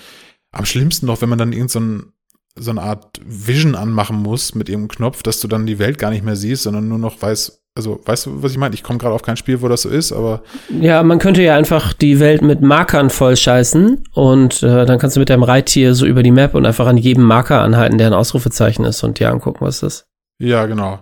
[0.55, 1.69] am schlimmsten noch, wenn man dann irgendein
[2.01, 2.13] so
[2.59, 6.11] so eine Art Vision anmachen muss mit ihrem Knopf, dass du dann die Welt gar
[6.11, 8.75] nicht mehr siehst, sondern nur noch weißt, also weißt du, was ich meine?
[8.75, 10.43] Ich komme gerade auf kein Spiel, wo das so ist, aber.
[10.81, 15.21] Ja, man könnte ja einfach die Welt mit Markern vollscheißen und äh, dann kannst du
[15.21, 18.15] mit deinem Reittier so über die Map und einfach an jedem Marker anhalten, der ein
[18.15, 20.07] Ausrufezeichen ist und dir angucken, was das ist.
[20.39, 21.01] Ja, genau.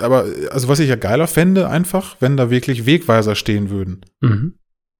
[0.00, 4.00] Aber also was ich ja geiler fände, einfach, wenn da wirklich Wegweiser stehen würden.
[4.20, 4.54] Mhm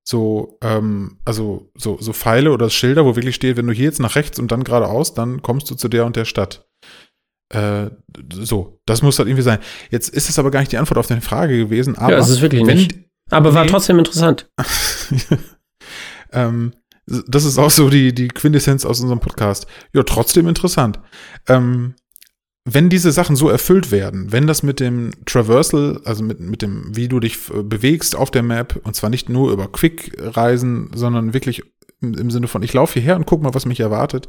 [0.08, 4.00] so, ähm, also so, so Pfeile oder Schilder, wo wirklich steht, wenn du hier jetzt
[4.00, 6.66] nach rechts und dann geradeaus, dann kommst du zu der und der Stadt.
[7.50, 7.90] Äh,
[8.32, 9.58] so, das muss halt irgendwie sein.
[9.90, 12.12] Jetzt ist es aber gar nicht die Antwort auf deine Frage gewesen, aber.
[12.12, 12.98] Ja, es ist wirklich nicht.
[13.30, 14.50] Aber nee, war trotzdem interessant.
[16.32, 16.72] ähm,
[17.04, 19.66] das ist auch so die, die Quintessenz aus unserem Podcast.
[19.92, 21.00] Ja, trotzdem interessant.
[21.48, 21.96] Ähm,
[22.74, 26.94] wenn diese Sachen so erfüllt werden, wenn das mit dem Traversal, also mit, mit dem,
[26.94, 31.32] wie du dich äh, bewegst auf der Map, und zwar nicht nur über Quick-Reisen, sondern
[31.34, 31.62] wirklich
[32.00, 34.28] im, im, Sinne von, ich laufe hierher und guck mal, was mich erwartet.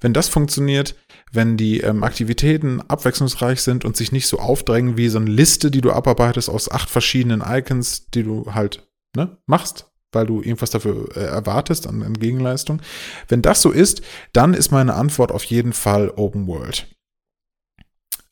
[0.00, 0.94] Wenn das funktioniert,
[1.32, 5.70] wenn die ähm, Aktivitäten abwechslungsreich sind und sich nicht so aufdrängen wie so eine Liste,
[5.70, 10.70] die du abarbeitest aus acht verschiedenen Icons, die du halt ne, machst, weil du irgendwas
[10.70, 12.80] dafür äh, erwartest an, an Gegenleistung.
[13.28, 16.86] Wenn das so ist, dann ist meine Antwort auf jeden Fall Open World.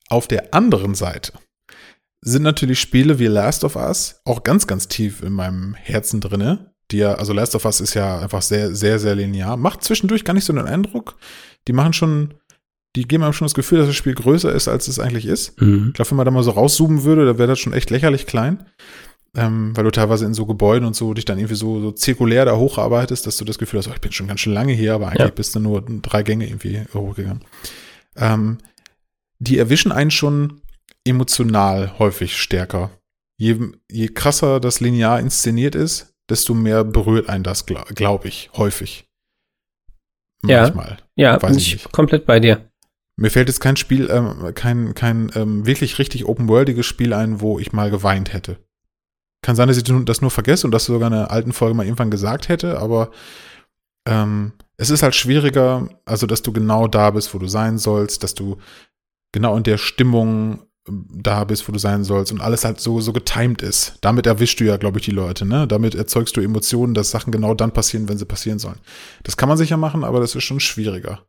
[0.08, 1.32] Auf der anderen Seite
[2.20, 6.72] sind natürlich Spiele wie Last of Us auch ganz, ganz tief in meinem Herzen drinne.
[6.90, 9.56] Die ja, also Last of Us ist ja einfach sehr, sehr, sehr linear.
[9.56, 11.16] Macht zwischendurch gar nicht so einen Eindruck.
[11.68, 12.34] Die machen schon,
[12.96, 15.60] die geben einem schon das Gefühl, dass das Spiel größer ist, als es eigentlich ist.
[15.60, 15.88] Mhm.
[15.88, 18.26] Ich glaube, wenn man da mal so rauszoomen würde, da wäre das schon echt lächerlich
[18.26, 18.66] klein.
[19.36, 22.46] Ähm, weil du teilweise in so Gebäuden und so dich dann irgendwie so, so zirkulär
[22.46, 24.94] da hocharbeitest, dass du das Gefühl hast, oh, ich bin schon ganz schön lange hier,
[24.94, 25.30] aber eigentlich ja.
[25.30, 27.44] bist du nur drei Gänge irgendwie hochgegangen.
[28.16, 28.58] Ähm,
[29.38, 30.62] die erwischen einen schon
[31.04, 32.90] emotional häufig stärker.
[33.36, 33.58] Je,
[33.90, 39.08] je krasser das linear inszeniert ist, desto mehr berührt einen das, glaube glaub ich, häufig.
[40.42, 40.98] Manchmal.
[41.14, 41.92] Ja, ja bin ich nicht.
[41.92, 42.70] komplett bei dir.
[43.16, 47.58] Mir fällt jetzt kein Spiel, ähm, kein, kein ähm, wirklich richtig open-worldiges Spiel ein, wo
[47.58, 48.58] ich mal geweint hätte.
[49.42, 51.84] Kann sein, dass ich das nur vergesse und das sogar in einer alten Folge mal
[51.84, 53.10] irgendwann gesagt hätte, aber
[54.06, 58.22] ähm, es ist halt schwieriger, also dass du genau da bist, wo du sein sollst,
[58.22, 58.58] dass du
[59.32, 63.00] genau in der Stimmung ähm, da bist, wo du sein sollst und alles halt so,
[63.00, 63.98] so getimed ist.
[64.00, 65.66] Damit erwischst du ja, glaube ich, die Leute, ne?
[65.66, 68.80] Damit erzeugst du Emotionen, dass Sachen genau dann passieren, wenn sie passieren sollen.
[69.22, 71.26] Das kann man sicher machen, aber das ist schon schwieriger.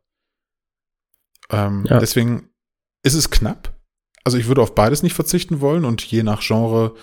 [1.50, 1.98] Ähm, ja.
[1.98, 2.50] Deswegen
[3.02, 3.76] ist es knapp.
[4.24, 6.94] Also ich würde auf beides nicht verzichten wollen und je nach Genre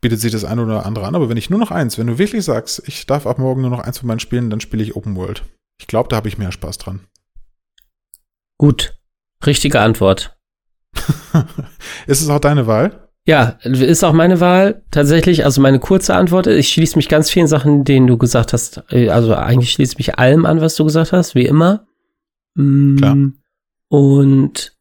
[0.00, 1.14] bietet sich das eine oder andere an.
[1.14, 3.70] Aber wenn ich nur noch eins, wenn du wirklich sagst, ich darf ab morgen nur
[3.70, 5.42] noch eins von meinen Spielen, dann spiele ich Open World.
[5.80, 7.00] Ich glaube, da habe ich mehr Spaß dran.
[8.58, 8.96] Gut,
[9.46, 10.36] Richtige Antwort.
[12.06, 13.08] ist es auch deine Wahl?
[13.26, 14.82] Ja, ist auch meine Wahl.
[14.90, 18.52] Tatsächlich, also meine kurze Antwort ist, ich schließe mich ganz vielen Sachen, denen du gesagt
[18.52, 21.86] hast, äh, also eigentlich schließe ich mich allem an, was du gesagt hast, wie immer.
[22.54, 23.16] Mm, Klar.
[23.88, 24.74] Und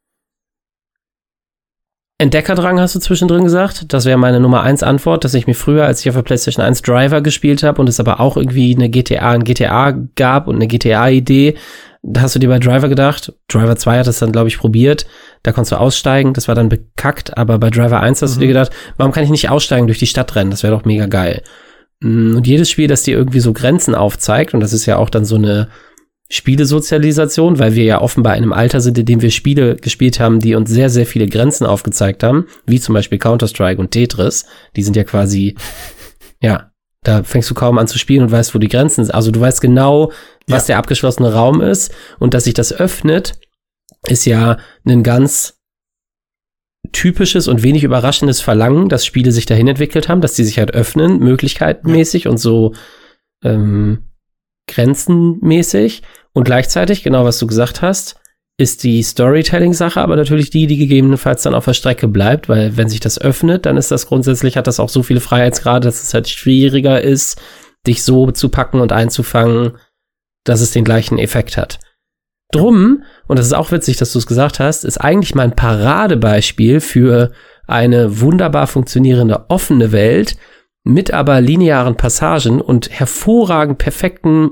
[2.18, 3.92] Entdeckerdrang hast du zwischendrin gesagt.
[3.92, 6.64] Das wäre meine Nummer eins Antwort, dass ich mir früher, als ich auf der PlayStation
[6.66, 10.56] 1 Driver gespielt habe und es aber auch irgendwie eine GTA, ein GTA gab und
[10.56, 11.56] eine GTA-Idee,
[12.04, 13.34] da hast du dir bei Driver gedacht.
[13.48, 15.06] Driver 2 hat es dann, glaube ich, probiert.
[15.42, 16.34] Da konntest du aussteigen.
[16.34, 17.38] Das war dann bekackt.
[17.38, 18.34] Aber bei Driver 1 hast mhm.
[18.36, 18.50] du dir mhm.
[18.50, 20.52] gedacht, warum kann ich nicht aussteigen durch die Stadt rennen?
[20.52, 21.44] Das wäre doch mega geil.
[22.02, 25.10] Mm, und jedes Spiel, das dir irgendwie so Grenzen aufzeigt, und das ist ja auch
[25.10, 25.70] dann so eine
[26.30, 30.40] Spielesozialisation, weil wir ja offenbar in einem Alter sind, in dem wir Spiele gespielt haben,
[30.40, 34.46] die uns sehr, sehr viele Grenzen aufgezeigt haben, wie zum Beispiel Counter-Strike und Tetris.
[34.76, 35.56] Die sind ja quasi,
[36.42, 36.72] ja,
[37.04, 39.14] da fängst du kaum an zu spielen und weißt, wo die Grenzen sind.
[39.14, 40.12] Also du weißt genau,
[40.48, 40.74] was ja.
[40.74, 43.40] der abgeschlossene Raum ist und dass sich das öffnet,
[44.08, 45.60] ist ja ein ganz
[46.92, 50.74] typisches und wenig überraschendes Verlangen, dass Spiele sich dahin entwickelt haben, dass die sich halt
[50.74, 52.32] öffnen, möglichkeitenmäßig ja.
[52.32, 52.74] und so
[53.44, 54.10] ähm,
[54.68, 56.04] grenzenmäßig.
[56.34, 58.20] Und gleichzeitig, genau was du gesagt hast,
[58.58, 62.90] ist die Storytelling-Sache aber natürlich die, die gegebenenfalls dann auf der Strecke bleibt, weil wenn
[62.90, 66.14] sich das öffnet, dann ist das grundsätzlich, hat das auch so viele Freiheitsgrade, dass es
[66.14, 67.42] halt schwieriger ist,
[67.88, 69.74] dich so zu packen und einzufangen,
[70.44, 71.80] dass es den gleichen Effekt hat.
[72.52, 76.82] Drum, und das ist auch witzig, dass du es gesagt hast, ist eigentlich mein Paradebeispiel
[76.82, 77.32] für
[77.68, 80.36] eine wunderbar funktionierende offene Welt
[80.84, 84.52] mit aber linearen Passagen und hervorragend perfekten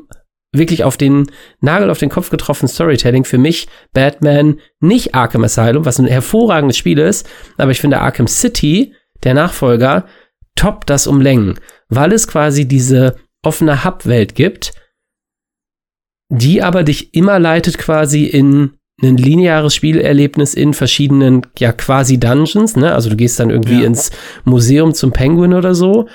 [0.53, 1.27] wirklich auf den
[1.59, 6.77] Nagel auf den Kopf getroffen Storytelling für mich Batman nicht Arkham Asylum, was ein hervorragendes
[6.77, 10.05] Spiel ist, aber ich finde Arkham City, der Nachfolger,
[10.55, 14.73] top das um Längen, weil es quasi diese offene Hub-Welt gibt,
[16.31, 18.71] die aber dich immer leitet quasi in
[19.03, 22.93] ein lineares Spielerlebnis in verschiedenen, ja, quasi Dungeons, ne?
[22.93, 23.85] Also du gehst dann irgendwie ja.
[23.85, 24.11] ins
[24.45, 26.07] Museum zum Penguin oder so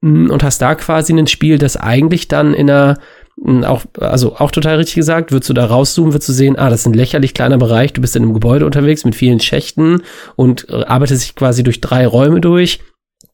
[0.00, 2.98] mm, und hast da quasi ein Spiel, das eigentlich dann in einer
[3.64, 6.80] auch, also auch total richtig gesagt, würdest du da rauszoomen, würdest du sehen, ah, das
[6.80, 10.02] ist ein lächerlich kleiner Bereich, du bist in einem Gebäude unterwegs mit vielen Schächten
[10.36, 12.80] und äh, arbeitest sich quasi durch drei Räume durch.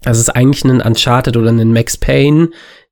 [0.02, 2.50] Das ist eigentlich ein Uncharted oder ein Max Payne,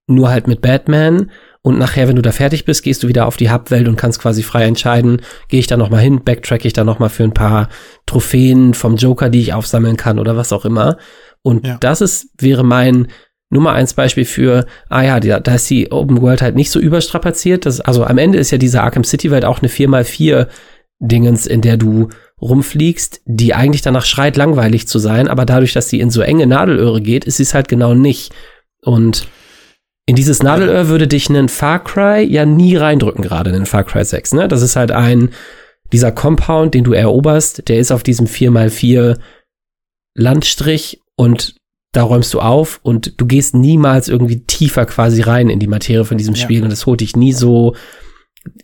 [0.08, 1.30] nur halt mit Batman.
[1.66, 4.20] Und nachher, wenn du da fertig bist, gehst du wieder auf die Hubwelt und kannst
[4.20, 7.70] quasi frei entscheiden, gehe ich da nochmal hin, backtrack ich da nochmal für ein paar
[8.04, 10.98] Trophäen vom Joker, die ich aufsammeln kann oder was auch immer.
[11.40, 11.78] Und ja.
[11.80, 13.08] das ist, wäre mein
[13.48, 16.78] Nummer eins Beispiel für, ah ja, da, da ist die Open World halt nicht so
[16.78, 17.64] überstrapaziert.
[17.64, 20.48] Das, also am Ende ist ja diese Arkham City Welt auch eine 4x4
[21.00, 22.10] Dingens, in der du
[22.42, 26.46] rumfliegst, die eigentlich danach schreit, langweilig zu sein, aber dadurch, dass sie in so enge
[26.46, 28.34] Nadelöhre geht, ist sie es halt genau nicht.
[28.82, 29.28] Und
[30.06, 33.84] in dieses Nadelöhr würde dich ein Far Cry ja nie reindrücken, gerade in den Far
[33.84, 34.48] Cry 6, ne?
[34.48, 35.30] Das ist halt ein,
[35.92, 39.18] dieser Compound, den du eroberst, der ist auf diesem 4x4
[40.16, 41.56] Landstrich und
[41.92, 46.04] da räumst du auf und du gehst niemals irgendwie tiefer quasi rein in die Materie
[46.04, 46.64] von diesem Spiel ja.
[46.64, 47.76] und das holt dich nie so,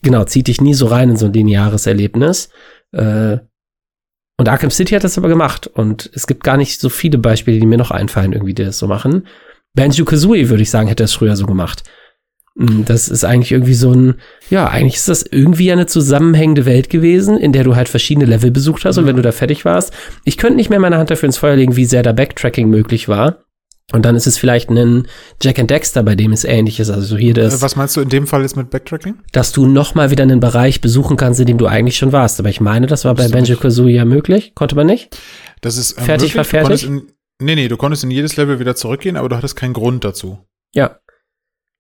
[0.03, 2.51] genau, zieht dich nie so rein in so ein lineares Erlebnis.
[2.93, 3.39] Äh,
[4.37, 7.61] und Arkham City hat das aber gemacht und es gibt gar nicht so viele Beispiele,
[7.61, 9.27] die mir noch einfallen, irgendwie, die das so machen.
[9.75, 11.85] Banjo Kazooie, würde ich sagen, hätte das früher so gemacht.
[12.59, 14.15] Hm, das ist eigentlich irgendwie so ein,
[14.51, 18.51] ja, eigentlich ist das irgendwie eine zusammenhängende Welt gewesen, in der du halt verschiedene Level
[18.51, 19.03] besucht hast mhm.
[19.03, 19.93] und wenn du da fertig warst,
[20.25, 23.09] ich könnte nicht mehr meine Hand dafür ins Feuer legen, wie sehr da Backtracking möglich
[23.09, 23.45] war.
[23.93, 25.09] Und dann ist es vielleicht ein
[25.43, 26.91] Jack and Dexter, bei dem es ähnlich ist.
[26.91, 27.59] Also hier das.
[27.59, 29.17] Äh, was meinst du in dem Fall jetzt mit Backtracking?
[29.33, 32.39] Dass du noch mal wieder einen Bereich besuchen kannst, in dem du eigentlich schon warst.
[32.39, 34.53] Aber ich meine, das war bei Banjo Kazooie ja möglich.
[34.55, 35.19] Konnte man nicht?
[35.61, 36.37] Das ist äh, fertig möglich.
[36.37, 36.89] war fertig.
[37.41, 40.39] Nee, nee, du konntest in jedes Level wieder zurückgehen, aber du hattest keinen Grund dazu.
[40.75, 41.01] Ja.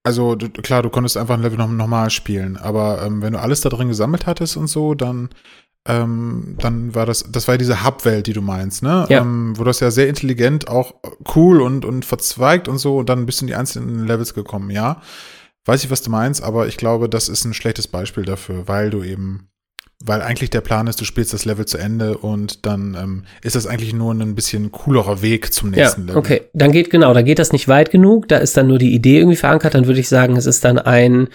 [0.02, 3.40] Also du, klar, du konntest einfach ein Level noch normal spielen, aber ähm, wenn du
[3.40, 5.28] alles da drin gesammelt hattest und so, dann
[5.88, 9.06] ähm, dann war das, das war ja diese Hub-Welt, die du meinst, ne?
[9.08, 9.22] Ja.
[9.22, 10.94] Ähm, wo das ja sehr intelligent, auch
[11.34, 14.70] cool und, und verzweigt und so, und dann bist du in die einzelnen Levels gekommen,
[14.70, 15.00] ja.
[15.64, 18.90] Weiß ich, was du meinst, aber ich glaube, das ist ein schlechtes Beispiel dafür, weil
[18.90, 19.48] du eben
[20.02, 23.54] weil eigentlich der Plan ist, du spielst das Level zu Ende und dann ähm, ist
[23.54, 26.18] das eigentlich nur ein bisschen coolerer Weg zum nächsten ja, Level.
[26.18, 28.94] Okay, dann geht genau, da geht das nicht weit genug, da ist dann nur die
[28.94, 31.28] Idee irgendwie verankert, dann würde ich sagen, es ist dann ein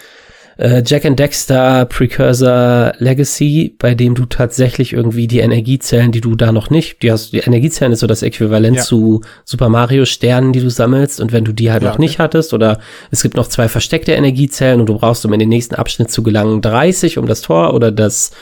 [0.58, 6.34] äh, Jack and Dexter Precursor Legacy, bei dem du tatsächlich irgendwie die Energiezellen, die du
[6.34, 8.82] da noch nicht, die hast, die Energiezellen ist so das Äquivalent ja.
[8.82, 12.02] zu Super Mario Sternen, die du sammelst und wenn du die halt ja, noch okay.
[12.02, 15.48] nicht hattest oder es gibt noch zwei versteckte Energiezellen und du brauchst, um in den
[15.48, 18.32] nächsten Abschnitt zu gelangen, 30 um das Tor oder das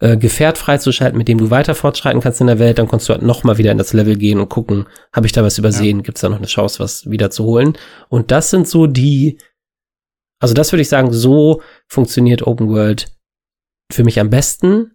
[0.00, 3.12] äh, Gefährt freizuschalten, mit dem du weiter fortschreiten kannst in der Welt, dann kannst du
[3.12, 5.98] halt noch mal wieder in das Level gehen und gucken, habe ich da was übersehen,
[5.98, 6.02] ja.
[6.02, 7.74] gibt's da noch eine Chance, was wieder zu holen.
[8.08, 9.36] Und das sind so die,
[10.40, 13.06] also das würde ich sagen, so funktioniert Open World
[13.92, 14.92] für mich am besten.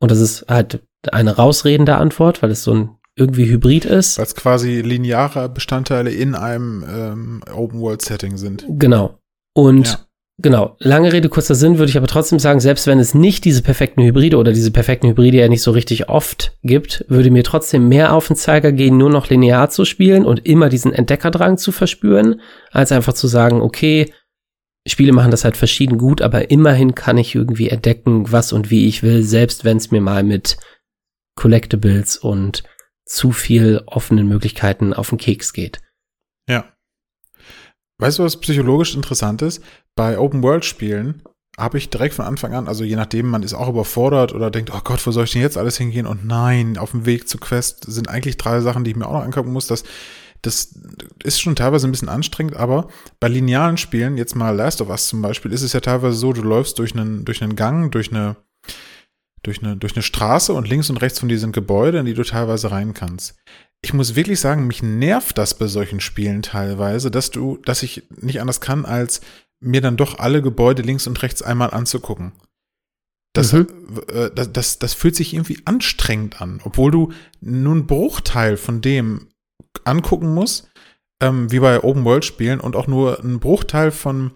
[0.00, 4.18] Und das ist halt eine rausredende Antwort, weil es so ein irgendwie hybrid ist.
[4.18, 8.64] Weil es quasi lineare Bestandteile in einem ähm, Open-World-Setting sind.
[8.68, 9.18] Genau.
[9.54, 9.98] Und ja.
[10.40, 13.62] genau, lange Rede, kurzer Sinn, würde ich aber trotzdem sagen, selbst wenn es nicht diese
[13.62, 17.88] perfekten Hybride oder diese perfekten Hybride ja nicht so richtig oft gibt, würde mir trotzdem
[17.88, 21.70] mehr auf den Zeiger gehen, nur noch linear zu spielen und immer diesen Entdeckerdrang zu
[21.70, 22.40] verspüren,
[22.70, 24.10] als einfach zu sagen, okay,
[24.86, 28.88] Spiele machen das halt verschieden gut, aber immerhin kann ich irgendwie entdecken, was und wie
[28.88, 30.56] ich will, selbst wenn es mir mal mit
[31.36, 32.64] Collectibles und
[33.06, 35.80] zu viel offenen Möglichkeiten auf den Keks geht.
[36.48, 36.64] Ja.
[37.98, 39.62] Weißt du, was psychologisch interessant ist?
[39.94, 41.22] Bei Open-World-Spielen
[41.58, 44.72] habe ich direkt von Anfang an, also je nachdem, man ist auch überfordert oder denkt,
[44.74, 46.06] oh Gott, wo soll ich denn jetzt alles hingehen?
[46.06, 49.12] Und nein, auf dem Weg zu Quest sind eigentlich drei Sachen, die ich mir auch
[49.12, 49.66] noch angucken muss.
[49.66, 49.84] Das,
[50.42, 50.74] das
[51.22, 52.88] ist schon teilweise ein bisschen anstrengend, aber
[53.20, 56.32] bei linearen Spielen, jetzt mal Last of Us zum Beispiel, ist es ja teilweise so,
[56.32, 58.36] du läufst durch einen, durch einen Gang, durch eine,
[59.44, 62.14] durch eine, durch eine Straße und links und rechts von dir sind Gebäude, in die
[62.14, 63.36] du teilweise rein kannst.
[63.82, 68.02] Ich muss wirklich sagen, mich nervt das bei solchen Spielen teilweise, dass du, dass ich
[68.10, 69.20] nicht anders kann, als
[69.60, 72.32] mir dann doch alle Gebäude links und rechts einmal anzugucken.
[73.32, 73.66] Das, mhm.
[74.08, 78.80] äh, das, das, das fühlt sich irgendwie anstrengend an, obwohl du nur einen Bruchteil von
[78.80, 79.28] dem
[79.84, 80.70] angucken musst,
[81.20, 84.32] ähm, wie bei Open-World-Spielen und auch nur einen Bruchteil von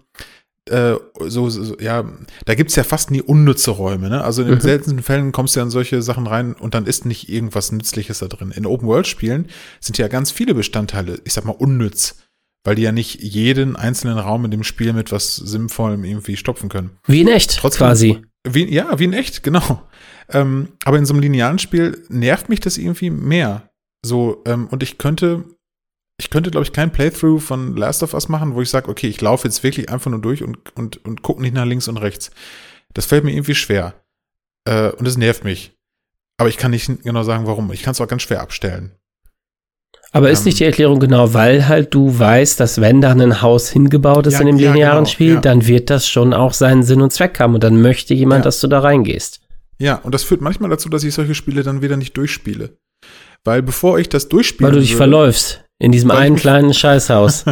[0.69, 2.03] äh, so, so, ja,
[2.45, 4.23] da gibt's ja fast nie unnütze Räume, ne?
[4.23, 4.61] Also in den mhm.
[4.61, 8.19] seltensten Fällen kommst du ja in solche Sachen rein und dann ist nicht irgendwas Nützliches
[8.19, 8.51] da drin.
[8.51, 9.47] In Open-World-Spielen
[9.79, 12.17] sind ja ganz viele Bestandteile, ich sag mal, unnütz,
[12.63, 16.69] weil die ja nicht jeden einzelnen Raum in dem Spiel mit was Sinnvollem irgendwie stopfen
[16.69, 16.91] können.
[17.05, 18.21] Wie in echt, Trotzdem, quasi.
[18.45, 19.83] Wie, ja, wie in echt, genau.
[20.29, 23.69] Ähm, aber in so einem linearen Spiel nervt mich das irgendwie mehr.
[24.07, 25.43] So, ähm, und ich könnte
[26.19, 29.07] ich könnte, glaube ich, kein Playthrough von Last of Us machen, wo ich sage, okay,
[29.07, 31.97] ich laufe jetzt wirklich einfach nur durch und, und, und gucke nicht nach links und
[31.97, 32.31] rechts.
[32.93, 33.93] Das fällt mir irgendwie schwer.
[34.65, 35.73] Äh, und es nervt mich.
[36.37, 37.71] Aber ich kann nicht genau sagen, warum.
[37.71, 38.93] Ich kann es auch ganz schwer abstellen.
[40.11, 43.41] Aber ist ähm, nicht die Erklärung genau, weil halt du weißt, dass wenn da ein
[43.41, 45.41] Haus hingebaut ist ja, in dem linearen ja, genau, Spiel, ja.
[45.41, 48.59] dann wird das schon auch seinen Sinn und Zweck haben und dann möchte jemand, dass
[48.59, 49.41] du da reingehst.
[49.79, 52.77] Ja, und das führt manchmal dazu, dass ich solche Spiele dann wieder nicht durchspiele.
[53.47, 54.67] Weil bevor ich das durchspiele.
[54.67, 55.63] Weil du dich würde, verläufst.
[55.79, 57.45] In diesem einen kleinen Scheißhaus.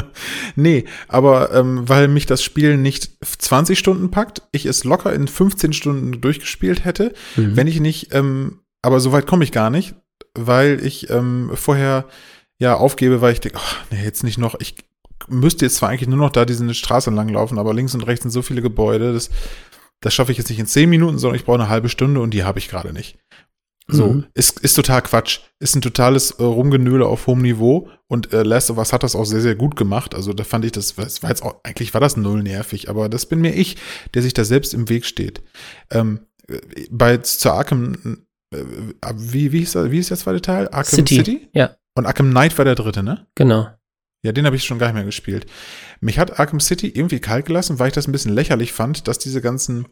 [0.56, 5.28] nee, aber ähm, weil mich das Spiel nicht 20 Stunden packt, ich es locker in
[5.28, 7.54] 15 Stunden durchgespielt hätte, mhm.
[7.54, 9.94] wenn ich nicht, ähm, aber so weit komme ich gar nicht,
[10.34, 12.06] weil ich ähm, vorher
[12.58, 14.76] ja aufgebe, weil ich denke, oh, nee, jetzt nicht noch, ich
[15.28, 18.22] müsste jetzt zwar eigentlich nur noch da diese Straße entlang laufen, aber links und rechts
[18.22, 19.28] sind so viele Gebäude, das,
[20.00, 22.32] das schaffe ich jetzt nicht in 10 Minuten, sondern ich brauche eine halbe Stunde und
[22.32, 23.18] die habe ich gerade nicht.
[23.88, 24.26] So, mhm.
[24.34, 25.40] ist, ist total Quatsch.
[25.58, 29.16] Ist ein totales äh, Rumgenöle auf hohem Niveau und äh, Last of Us hat das
[29.16, 30.14] auch sehr, sehr gut gemacht.
[30.14, 33.08] Also da fand ich das, das war jetzt auch, eigentlich war das null nervig, aber
[33.08, 33.76] das bin mir ich,
[34.14, 35.42] der sich da selbst im Weg steht.
[35.90, 36.58] Ähm, äh,
[36.90, 38.64] bei zur Arkham, äh,
[39.16, 40.68] wie, wie, ist, wie ist der zweite Teil?
[40.68, 41.16] Arkham City.
[41.16, 41.48] City?
[41.52, 41.76] Ja.
[41.94, 43.26] Und Arkham Knight war der dritte, ne?
[43.34, 43.68] Genau.
[44.24, 45.46] Ja, den habe ich schon gar nicht mehr gespielt.
[46.00, 49.18] Mich hat Arkham City irgendwie kalt gelassen, weil ich das ein bisschen lächerlich fand, dass
[49.18, 49.88] diese ganzen äh,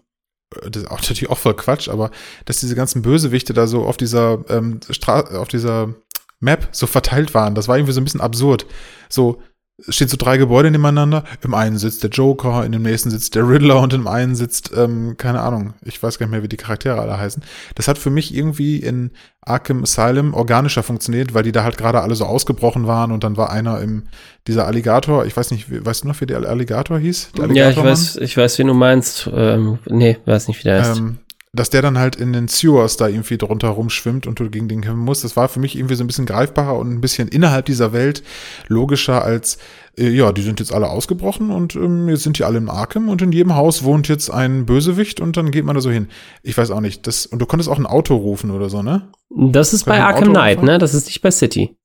[0.50, 2.10] das ist auch natürlich auch voll Quatsch, aber
[2.44, 5.94] dass diese ganzen Bösewichte da so auf dieser ähm, Stra auf dieser
[6.40, 8.66] Map so verteilt waren, das war irgendwie so ein bisschen absurd.
[9.08, 9.42] So,
[9.86, 11.24] es stehen so drei Gebäude nebeneinander.
[11.42, 14.72] Im einen sitzt der Joker, in dem nächsten sitzt der Riddler und im einen sitzt,
[14.76, 17.42] ähm, keine Ahnung, ich weiß gar nicht mehr, wie die Charaktere alle heißen.
[17.74, 19.10] Das hat für mich irgendwie in
[19.42, 23.36] Arkham Asylum organischer funktioniert, weil die da halt gerade alle so ausgebrochen waren und dann
[23.36, 24.04] war einer im,
[24.46, 27.32] dieser Alligator, ich weiß nicht, weißt du noch, wie der Alligator hieß?
[27.38, 29.30] Der ja, ich weiß, ich weiß, wie du meinst.
[29.32, 30.98] Ähm, nee, weiß nicht, wie der heißt.
[30.98, 31.18] Ähm,
[31.52, 34.82] dass der dann halt in den Sewers da irgendwie drunter rumschwimmt und du gegen den
[34.82, 37.66] kämpfen musst, das war für mich irgendwie so ein bisschen greifbarer und ein bisschen innerhalb
[37.66, 38.22] dieser Welt
[38.68, 39.58] logischer als,
[39.98, 43.08] äh, ja, die sind jetzt alle ausgebrochen und ähm, jetzt sind die alle im Arkham
[43.08, 46.06] und in jedem Haus wohnt jetzt ein Bösewicht und dann geht man da so hin.
[46.42, 47.06] Ich weiß auch nicht.
[47.08, 49.08] Das, und du konntest auch ein Auto rufen oder so, ne?
[49.30, 50.78] Das ist bei Arkham Knight, ne?
[50.78, 51.76] Das ist nicht bei City.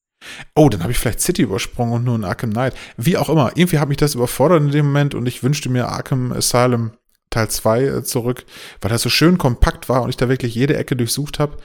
[0.56, 2.76] Oh, dann habe ich vielleicht City übersprungen und nur in Arkham Knight.
[2.98, 3.52] Wie auch immer.
[3.56, 6.92] Irgendwie hat mich das überfordert in dem Moment und ich wünschte mir Arkham Asylum
[7.36, 8.46] Teil 2 äh, zurück,
[8.82, 11.58] weil das so schön kompakt war und ich da wirklich jede Ecke durchsucht habe.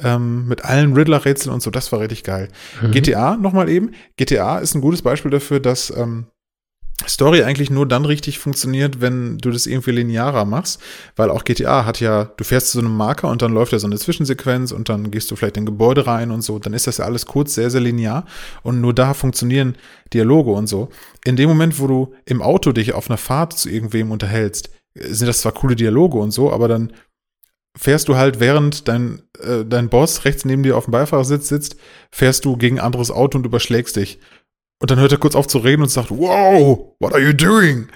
[0.00, 2.48] Ähm, mit allen Riddler-Rätseln und so, das war richtig geil.
[2.82, 2.90] Mhm.
[2.90, 3.92] GTA, nochmal eben.
[4.16, 6.26] GTA ist ein gutes Beispiel dafür, dass ähm,
[7.06, 10.80] Story eigentlich nur dann richtig funktioniert, wenn du das irgendwie linearer machst,
[11.16, 13.78] weil auch GTA hat ja, du fährst zu so einem Marker und dann läuft ja
[13.78, 16.86] so eine Zwischensequenz und dann gehst du vielleicht in Gebäude rein und so, dann ist
[16.86, 18.24] das ja alles kurz, sehr, sehr linear
[18.62, 19.76] und nur da funktionieren
[20.12, 20.88] Dialoge und so.
[21.24, 25.26] In dem Moment, wo du im Auto dich auf einer Fahrt zu irgendwem unterhältst, sind
[25.26, 26.92] das zwar coole Dialoge und so, aber dann
[27.76, 31.76] fährst du halt, während dein, äh, dein Boss rechts neben dir auf dem Beifahrersitz sitzt,
[32.12, 34.20] fährst du gegen ein anderes Auto und überschlägst dich.
[34.80, 37.88] Und dann hört er kurz auf zu reden und sagt, wow, what are you doing?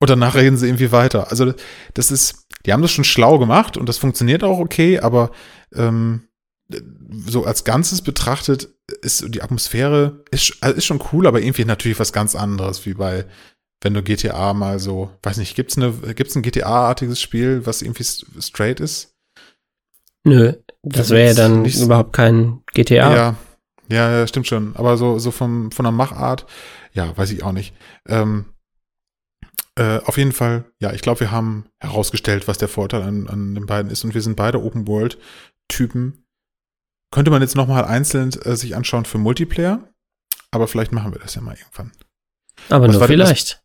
[0.00, 1.30] Und danach reden sie irgendwie weiter.
[1.30, 1.54] Also
[1.94, 5.30] das ist, die haben das schon schlau gemacht und das funktioniert auch okay, aber
[5.74, 6.28] ähm,
[7.26, 8.70] so als Ganzes betrachtet
[9.02, 12.94] ist die Atmosphäre ist, also ist schon cool, aber irgendwie natürlich was ganz anderes, wie
[12.94, 13.26] bei,
[13.84, 18.04] wenn du GTA mal so, weiß nicht, gibt's eine, gibt's ein GTA-artiges Spiel, was irgendwie
[18.40, 19.14] straight ist?
[20.24, 23.14] Nö, das wäre ja dann nicht, überhaupt kein GTA.
[23.14, 23.36] Ja,
[23.90, 24.74] ja, stimmt schon.
[24.74, 26.46] Aber so, so vom, von der Machart,
[26.94, 27.74] ja, weiß ich auch nicht.
[28.08, 28.46] Ähm,
[29.76, 33.54] äh, auf jeden Fall, ja, ich glaube, wir haben herausgestellt, was der Vorteil an, an
[33.54, 34.02] den beiden ist.
[34.02, 36.24] Und wir sind beide Open-World-Typen.
[37.10, 39.86] Könnte man jetzt nochmal einzeln äh, sich anschauen für Multiplayer.
[40.50, 41.92] Aber vielleicht machen wir das ja mal irgendwann.
[42.70, 43.63] Aber was nur vielleicht.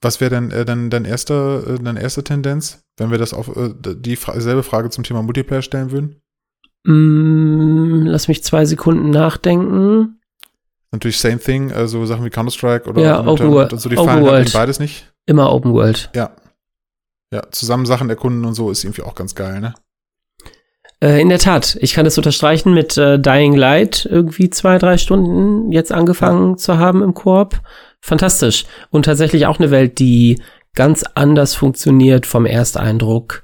[0.00, 3.54] Was, wäre denn äh, dann dein erster, äh, deine erste Tendenz, wenn wir das auf
[3.56, 6.20] äh, die Fra selbe Frage zum Thema Multiplayer stellen würden?
[6.84, 10.20] Mm, lass mich zwei Sekunden nachdenken.
[10.92, 13.72] Natürlich same thing, also Sachen wie Counter-Strike oder ja, Open World.
[13.72, 15.12] und so, die Open fallen halt beides nicht.
[15.26, 16.10] Immer Open World.
[16.14, 16.30] Ja.
[17.30, 19.74] Ja, zusammen Sachen erkunden und so ist irgendwie auch ganz geil, ne?
[21.00, 24.96] Äh, in der Tat, ich kann das unterstreichen mit äh, Dying Light irgendwie zwei, drei
[24.96, 26.56] Stunden jetzt angefangen ja.
[26.56, 27.60] zu haben im Koop.
[28.00, 28.64] Fantastisch.
[28.90, 30.40] Und tatsächlich auch eine Welt, die
[30.74, 33.42] ganz anders funktioniert vom Ersteindruck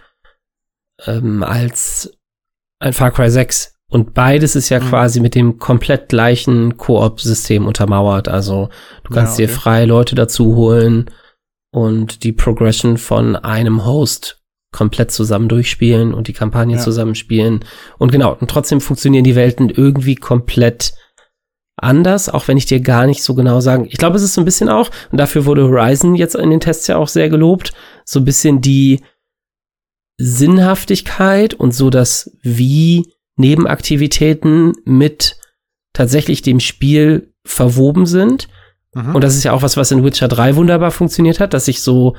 [1.07, 2.13] ähm, als
[2.79, 3.75] ein Far Cry 6.
[3.89, 4.89] Und beides ist ja mhm.
[4.89, 8.29] quasi mit dem komplett gleichen Koop-System untermauert.
[8.29, 8.69] Also
[9.05, 9.53] du kannst ja, okay.
[9.53, 11.11] dir frei Leute dazu holen
[11.71, 14.43] und die Progression von einem Host
[14.73, 16.83] komplett zusammen durchspielen und die Kampagne ja.
[16.83, 17.65] zusammenspielen.
[17.99, 20.95] Und genau, und trotzdem funktionieren die Welten irgendwie komplett
[21.77, 23.87] anders, auch wenn ich dir gar nicht so genau sagen.
[23.91, 26.61] Ich glaube, es ist so ein bisschen auch, und dafür wurde Horizon jetzt in den
[26.61, 27.73] Tests ja auch sehr gelobt,
[28.05, 29.01] so ein bisschen die
[30.19, 35.37] Sinnhaftigkeit und so das wie Nebenaktivitäten mit
[35.93, 38.49] tatsächlich dem Spiel verwoben sind.
[38.95, 39.17] Mhm.
[39.17, 41.81] Und das ist ja auch was, was in Witcher 3 wunderbar funktioniert hat, dass ich
[41.83, 42.15] so,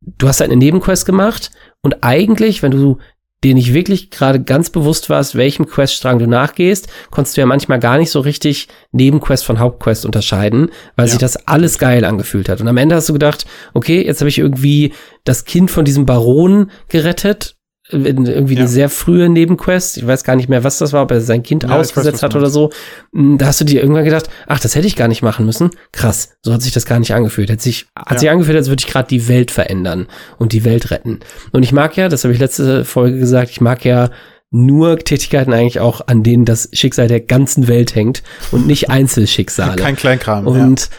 [0.00, 1.50] du hast halt eine Nebenquest gemacht
[1.82, 2.98] und eigentlich, wenn du
[3.46, 7.78] dir nicht wirklich gerade ganz bewusst warst, welchem Queststrang du nachgehst, konntest du ja manchmal
[7.78, 11.10] gar nicht so richtig Nebenquest von Hauptquest unterscheiden, weil ja.
[11.10, 12.60] sich das alles geil angefühlt hat.
[12.60, 14.92] Und am Ende hast du gedacht, okay, jetzt habe ich irgendwie
[15.24, 17.55] das Kind von diesem Baron gerettet
[17.88, 18.60] irgendwie ja.
[18.60, 19.98] eine sehr frühe Nebenquest.
[19.98, 22.22] Ich weiß gar nicht mehr, was das war, ob er sein Kind ja, ausgesetzt weiß,
[22.24, 22.70] hat oder so.
[23.12, 25.70] Hm, da hast du dir irgendwann gedacht, ach, das hätte ich gar nicht machen müssen.
[25.92, 27.50] Krass, so hat sich das gar nicht angefühlt.
[27.50, 28.18] Hat sich, hat ja.
[28.18, 30.08] sich angefühlt, als würde ich gerade die Welt verändern
[30.38, 31.20] und die Welt retten.
[31.52, 34.10] Und ich mag ja, das habe ich letzte Folge gesagt, ich mag ja
[34.50, 39.76] nur Tätigkeiten eigentlich auch, an denen das Schicksal der ganzen Welt hängt und nicht Einzelschicksale.
[39.76, 40.46] Kein Kleinkram.
[40.46, 40.90] Und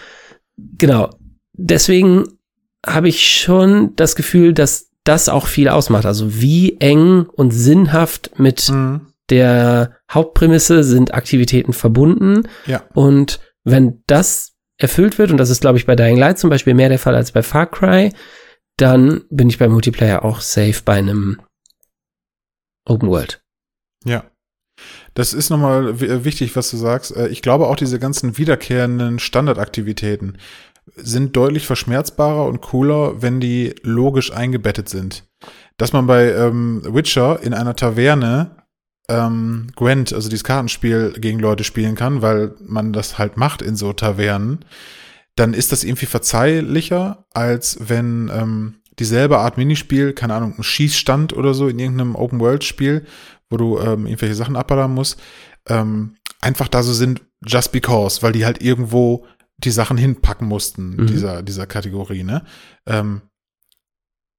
[0.78, 1.10] genau,
[1.54, 2.24] deswegen
[2.86, 6.06] habe ich schon das Gefühl, dass das auch viel ausmacht.
[6.06, 9.08] Also wie eng und sinnhaft mit mhm.
[9.30, 12.48] der Hauptprämisse sind Aktivitäten verbunden.
[12.66, 12.84] Ja.
[12.94, 16.74] Und wenn das erfüllt wird, und das ist, glaube ich, bei Dying Light zum Beispiel
[16.74, 18.12] mehr der Fall als bei Far Cry,
[18.78, 21.42] dann bin ich beim Multiplayer auch safe bei einem
[22.86, 23.42] Open World.
[24.06, 24.24] Ja.
[25.16, 27.16] Das ist nochmal wichtig, was du sagst.
[27.16, 30.38] Äh, ich glaube auch diese ganzen wiederkehrenden Standardaktivitäten,
[30.96, 35.26] sind deutlich verschmerzbarer und cooler, wenn die logisch eingebettet sind.
[35.78, 38.58] Dass man bei ähm, Witcher in einer Taverne
[39.10, 43.76] ähm, Gwent, also dieses Kartenspiel, gegen Leute spielen kann, weil man das halt macht in
[43.76, 44.66] so Tavernen,
[45.36, 51.34] dann ist das irgendwie verzeihlicher, als wenn ähm, dieselbe Art Minispiel, keine Ahnung, ein Schießstand
[51.34, 53.06] oder so in irgendeinem Open-World-Spiel,
[53.50, 55.22] wo du ähm, irgendwelche Sachen abballern musst,
[55.70, 59.26] ähm, einfach da so sind, just because, weil die halt irgendwo
[59.58, 61.08] die Sachen hinpacken mussten, mhm.
[61.08, 62.46] dieser, dieser Kategorie, ne?
[62.86, 63.22] Ähm,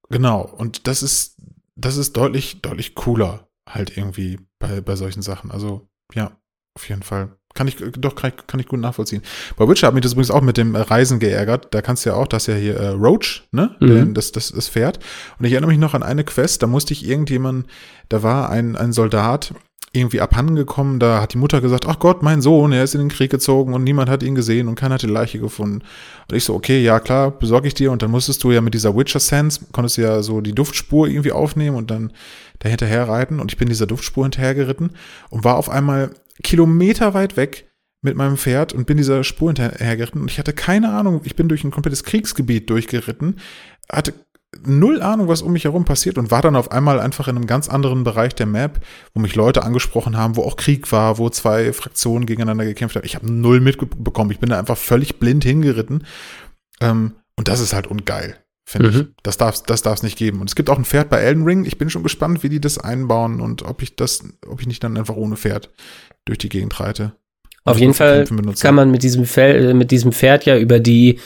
[0.09, 1.37] genau, und das ist,
[1.75, 5.51] das ist deutlich, deutlich cooler halt irgendwie bei, bei solchen Sachen.
[5.51, 6.37] Also, ja,
[6.75, 7.37] auf jeden Fall.
[7.55, 9.23] Kann ich, doch, kann ich, kann ich gut nachvollziehen.
[9.57, 11.75] Bei Witcher hat mich das übrigens auch mit dem Reisen geärgert.
[11.75, 13.75] Da kannst du ja auch, das ist ja hier äh, Roach, ne?
[13.81, 14.15] Mhm.
[14.15, 15.01] Das, das, das Pferd.
[15.39, 17.67] Und ich erinnere mich noch an eine Quest, da musste ich irgendjemand,
[18.09, 19.55] da war ein, ein Soldat,
[19.93, 20.99] irgendwie abhandengekommen.
[20.99, 23.75] Da hat die Mutter gesagt, ach Gott, mein Sohn, er ist in den Krieg gezogen
[23.75, 25.83] und niemand hat ihn gesehen und keiner hat die Leiche gefunden.
[26.31, 27.93] Und ich so, okay, ja klar, besorge ich dir.
[27.93, 31.09] Und dann musstest du ja mit dieser Witcher Sense, konntest du ja so die Duftspur
[31.09, 32.13] irgendwie aufnehmen und dann
[32.59, 33.41] da hinterher reiten.
[33.41, 34.91] Und ich bin dieser Duftspur hinterhergeritten
[35.31, 36.11] und war auf einmal
[36.43, 37.69] Kilometer weit weg
[38.01, 41.49] mit meinem Pferd und bin dieser Spur hinterhergeritten und ich hatte keine Ahnung, ich bin
[41.49, 43.41] durch ein komplettes Kriegsgebiet durchgeritten,
[43.91, 44.15] hatte
[44.65, 47.47] null Ahnung, was um mich herum passiert und war dann auf einmal einfach in einem
[47.47, 48.81] ganz anderen Bereich der Map,
[49.15, 53.05] wo mich Leute angesprochen haben, wo auch Krieg war, wo zwei Fraktionen gegeneinander gekämpft haben.
[53.05, 54.31] Ich habe null mitbekommen.
[54.31, 56.05] Ich bin da einfach völlig blind hingeritten.
[56.81, 59.01] Ähm, und das ist halt ungeil, finde mhm.
[59.01, 59.07] ich.
[59.23, 60.41] Das darf das darf's nicht geben.
[60.41, 61.65] Und es gibt auch ein Pferd bei Elden Ring.
[61.65, 64.83] Ich bin schon gespannt, wie die das einbauen und ob ich das, ob ich nicht
[64.83, 65.71] dann einfach ohne Pferd
[66.25, 67.13] durch die Gegend reite.
[67.65, 71.19] Auf jeden Fall kann man mit diesem, Pferd, mit diesem Pferd ja über die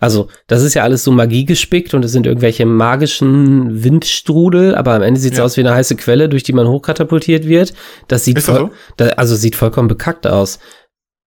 [0.00, 4.94] Also, das ist ja alles so Magie gespickt und es sind irgendwelche magischen Windstrudel, aber
[4.94, 5.44] am Ende sieht es ja.
[5.44, 7.74] aus wie eine heiße Quelle, durch die man hochkatapultiert wird.
[8.08, 8.70] Das sieht voll, so?
[8.96, 10.58] da, also sieht vollkommen bekackt aus.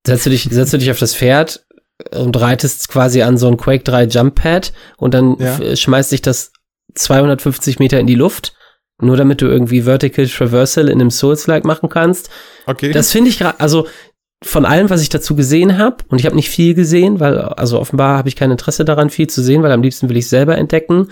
[0.06, 1.66] Setzt du dich, setzt du dich auf das Pferd
[2.12, 5.76] und reitest quasi an so ein Quake 3 Jump Pad und dann ja.
[5.76, 6.52] schmeißt dich das
[6.96, 8.54] 250 Meter in die Luft,
[9.02, 12.30] nur damit du irgendwie Vertical Traversal in einem Souls-like machen kannst.
[12.66, 12.92] Okay.
[12.92, 13.88] Das finde ich gerade, also
[14.44, 17.80] von allem, was ich dazu gesehen habe, und ich habe nicht viel gesehen, weil, also
[17.80, 20.58] offenbar habe ich kein Interesse daran, viel zu sehen, weil am liebsten will ich selber
[20.58, 21.08] entdecken.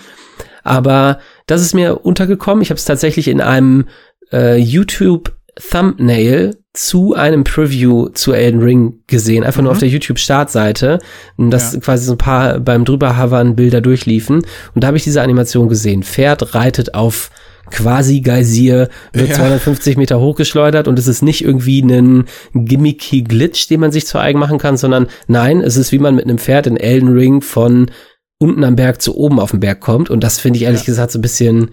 [0.62, 2.62] Aber das ist mir untergekommen.
[2.62, 3.86] Ich habe es tatsächlich in einem
[4.32, 5.32] äh, YouTube
[5.70, 9.64] Thumbnail zu einem Preview zu Elden Ring gesehen, einfach mhm.
[9.64, 11.00] nur auf der YouTube-Startseite,
[11.36, 11.80] dass ja.
[11.80, 14.36] quasi so ein paar beim drüberhavern Bilder durchliefen.
[14.74, 16.02] Und da habe ich diese Animation gesehen.
[16.02, 17.30] Pferd reitet auf
[17.70, 19.36] quasi Geysir, wird ja.
[19.36, 24.18] 250 Meter hochgeschleudert und es ist nicht irgendwie ein gimmicky Glitch, den man sich zu
[24.18, 27.40] eigen machen kann, sondern nein, es ist wie man mit einem Pferd in Elden Ring
[27.40, 27.90] von
[28.38, 30.10] unten am Berg zu oben auf den Berg kommt.
[30.10, 30.86] Und das finde ich ehrlich ja.
[30.86, 31.70] gesagt so ein bisschen,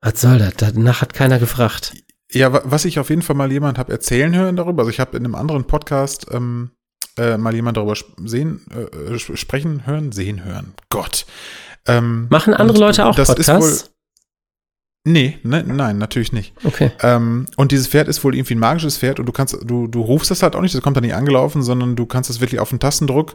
[0.00, 0.54] was soll das?
[0.56, 1.92] Danach hat keiner gefragt.
[2.32, 5.16] Ja, was ich auf jeden Fall mal jemand habe erzählen hören darüber, also ich habe
[5.16, 6.70] in einem anderen Podcast ähm,
[7.18, 7.94] äh, mal jemand darüber
[8.24, 10.74] sehen, äh, sprechen hören, sehen hören.
[10.88, 11.26] Gott.
[11.86, 13.89] Ähm, Machen andere Leute auch das Podcasts?
[15.04, 16.52] Nee, ne, nein, natürlich nicht.
[16.62, 16.90] Okay.
[17.02, 20.00] Ähm, und dieses Pferd ist wohl irgendwie ein magisches Pferd und du kannst, du, du
[20.02, 22.60] rufst das halt auch nicht, das kommt da nicht angelaufen, sondern du kannst es wirklich
[22.60, 23.34] auf den Tastendruck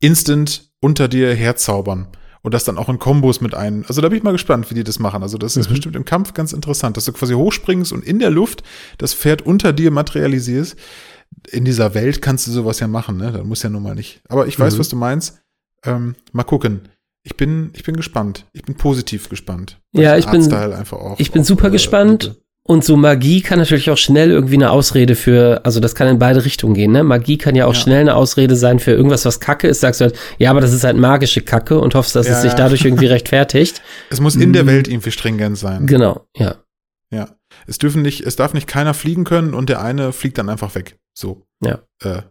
[0.00, 2.08] instant unter dir herzaubern
[2.42, 3.84] und das dann auch in Kombos mit ein.
[3.86, 5.22] Also da bin ich mal gespannt, wie die das machen.
[5.22, 5.74] Also das ist mhm.
[5.74, 8.64] bestimmt im Kampf ganz interessant, dass du quasi hochspringst und in der Luft
[8.98, 10.76] das Pferd unter dir materialisierst.
[11.50, 13.32] In dieser Welt kannst du sowas ja machen, ne?
[13.32, 14.20] Da muss ja nun mal nicht.
[14.28, 14.78] Aber ich weiß, mhm.
[14.78, 15.40] was du meinst.
[15.84, 16.82] Ähm, mal gucken.
[17.26, 18.46] Ich bin, ich bin gespannt.
[18.52, 19.80] Ich bin positiv gespannt.
[19.92, 22.22] Ja, ich bin, auch, ich bin super äh, gespannt.
[22.22, 22.36] Liebe.
[22.62, 26.20] Und so Magie kann natürlich auch schnell irgendwie eine Ausrede für, also das kann in
[26.20, 27.02] beide Richtungen gehen, ne?
[27.02, 27.80] Magie kann ja auch ja.
[27.80, 29.80] schnell eine Ausrede sein für irgendwas, was Kacke ist.
[29.80, 32.42] Sagst du halt, ja, aber das ist halt magische Kacke und hoffst, dass ja, es
[32.42, 33.82] sich dadurch irgendwie rechtfertigt.
[34.10, 34.68] Es muss in der mhm.
[34.68, 35.86] Welt irgendwie stringent sein.
[35.86, 36.56] Genau, ja.
[37.12, 37.28] Ja.
[37.66, 40.76] Es dürfen nicht, es darf nicht keiner fliegen können und der eine fliegt dann einfach
[40.76, 40.96] weg.
[41.12, 41.42] So.
[41.64, 41.80] Ja.
[42.04, 42.22] Äh,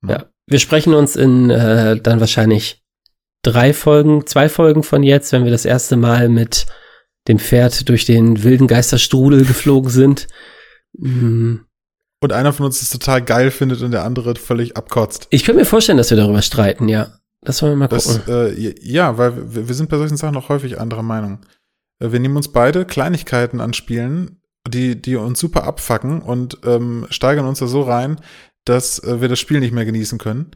[0.00, 0.12] ne?
[0.12, 0.24] ja.
[0.46, 2.79] Wir sprechen uns in äh, dann wahrscheinlich
[3.42, 6.66] drei Folgen, zwei Folgen von jetzt, wenn wir das erste Mal mit
[7.28, 10.28] dem Pferd durch den wilden Geisterstrudel geflogen sind.
[10.96, 11.66] Mhm.
[12.22, 15.26] Und einer von uns es total geil findet und der andere völlig abkotzt.
[15.30, 17.14] Ich könnte mir vorstellen, dass wir darüber streiten, ja.
[17.42, 18.20] Das wollen wir mal gucken.
[18.26, 21.40] Das, äh, ja, weil wir, wir, sind bei solchen Sachen auch häufig anderer Meinung.
[21.98, 27.06] Äh, wir nehmen uns beide Kleinigkeiten an Spielen, die, die uns super abfacken und ähm,
[27.08, 28.20] steigern uns da so rein,
[28.66, 30.50] dass äh, wir das Spiel nicht mehr genießen können.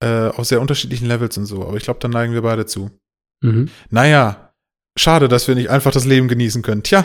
[0.00, 1.66] Äh, auf sehr unterschiedlichen Levels und so.
[1.66, 2.90] Aber ich glaube, da neigen wir beide zu.
[3.42, 3.70] Mhm.
[3.90, 4.46] Naja,
[4.98, 6.82] Schade, dass wir nicht einfach das Leben genießen können.
[6.82, 7.04] Tja,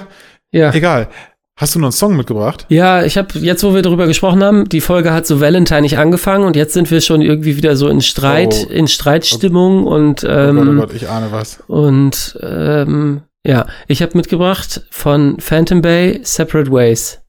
[0.51, 0.73] ja.
[0.73, 1.09] egal.
[1.57, 2.65] Hast du noch einen Song mitgebracht?
[2.69, 5.97] Ja, ich habe jetzt, wo wir darüber gesprochen haben, die Folge hat so Valentine nicht
[5.97, 8.71] angefangen und jetzt sind wir schon irgendwie wieder so in Streit, oh.
[8.71, 9.93] in Streitstimmung oh.
[9.93, 11.59] und ähm, oh Gott, oh Gott, ich ahne was.
[11.67, 17.19] Und ähm, ja, ich habe mitgebracht von Phantom Bay Separate Ways.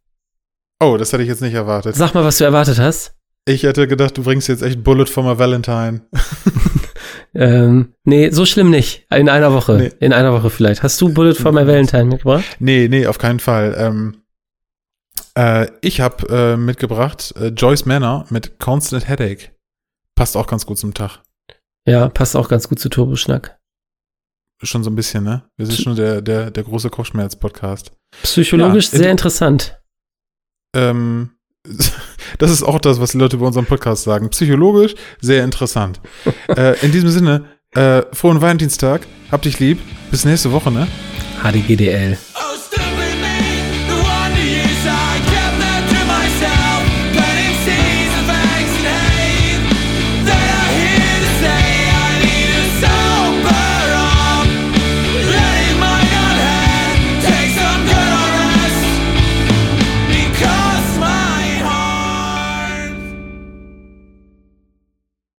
[0.80, 1.96] Oh, das hätte ich jetzt nicht erwartet.
[1.96, 3.14] Sag mal, was du erwartet hast.
[3.45, 6.03] Ich hätte gedacht, du bringst jetzt echt Bullet for my Valentine.
[7.34, 9.07] Ähm, nee, so schlimm nicht.
[9.11, 9.74] In einer Woche.
[9.74, 9.93] Nee.
[10.01, 10.82] In einer Woche vielleicht.
[10.82, 12.45] Hast du Bullet for my Valentine mitgebracht?
[12.59, 13.74] Nee, nee, auf keinen Fall.
[13.78, 14.22] Ähm,
[15.34, 19.51] äh, ich habe äh, mitgebracht äh, Joyce Manor mit Constant Headache.
[20.14, 21.22] Passt auch ganz gut zum Tag.
[21.86, 23.59] Ja, passt auch ganz gut zu Turboschnack.
[24.62, 25.43] Schon so ein bisschen, ne?
[25.57, 27.93] Wir sind schon der, der, der große Kopfschmerz-Podcast.
[28.22, 29.80] Psychologisch ja, sehr interessant.
[30.76, 31.30] Ähm,
[32.38, 34.30] Das ist auch das, was die Leute bei unserem Podcast sagen.
[34.30, 36.00] Psychologisch sehr interessant.
[36.48, 37.44] äh, in diesem Sinne,
[37.74, 39.06] äh, frohen Valentinstag.
[39.30, 39.78] Hab dich lieb.
[40.10, 40.88] Bis nächste Woche, ne?
[41.42, 42.18] HDGDL.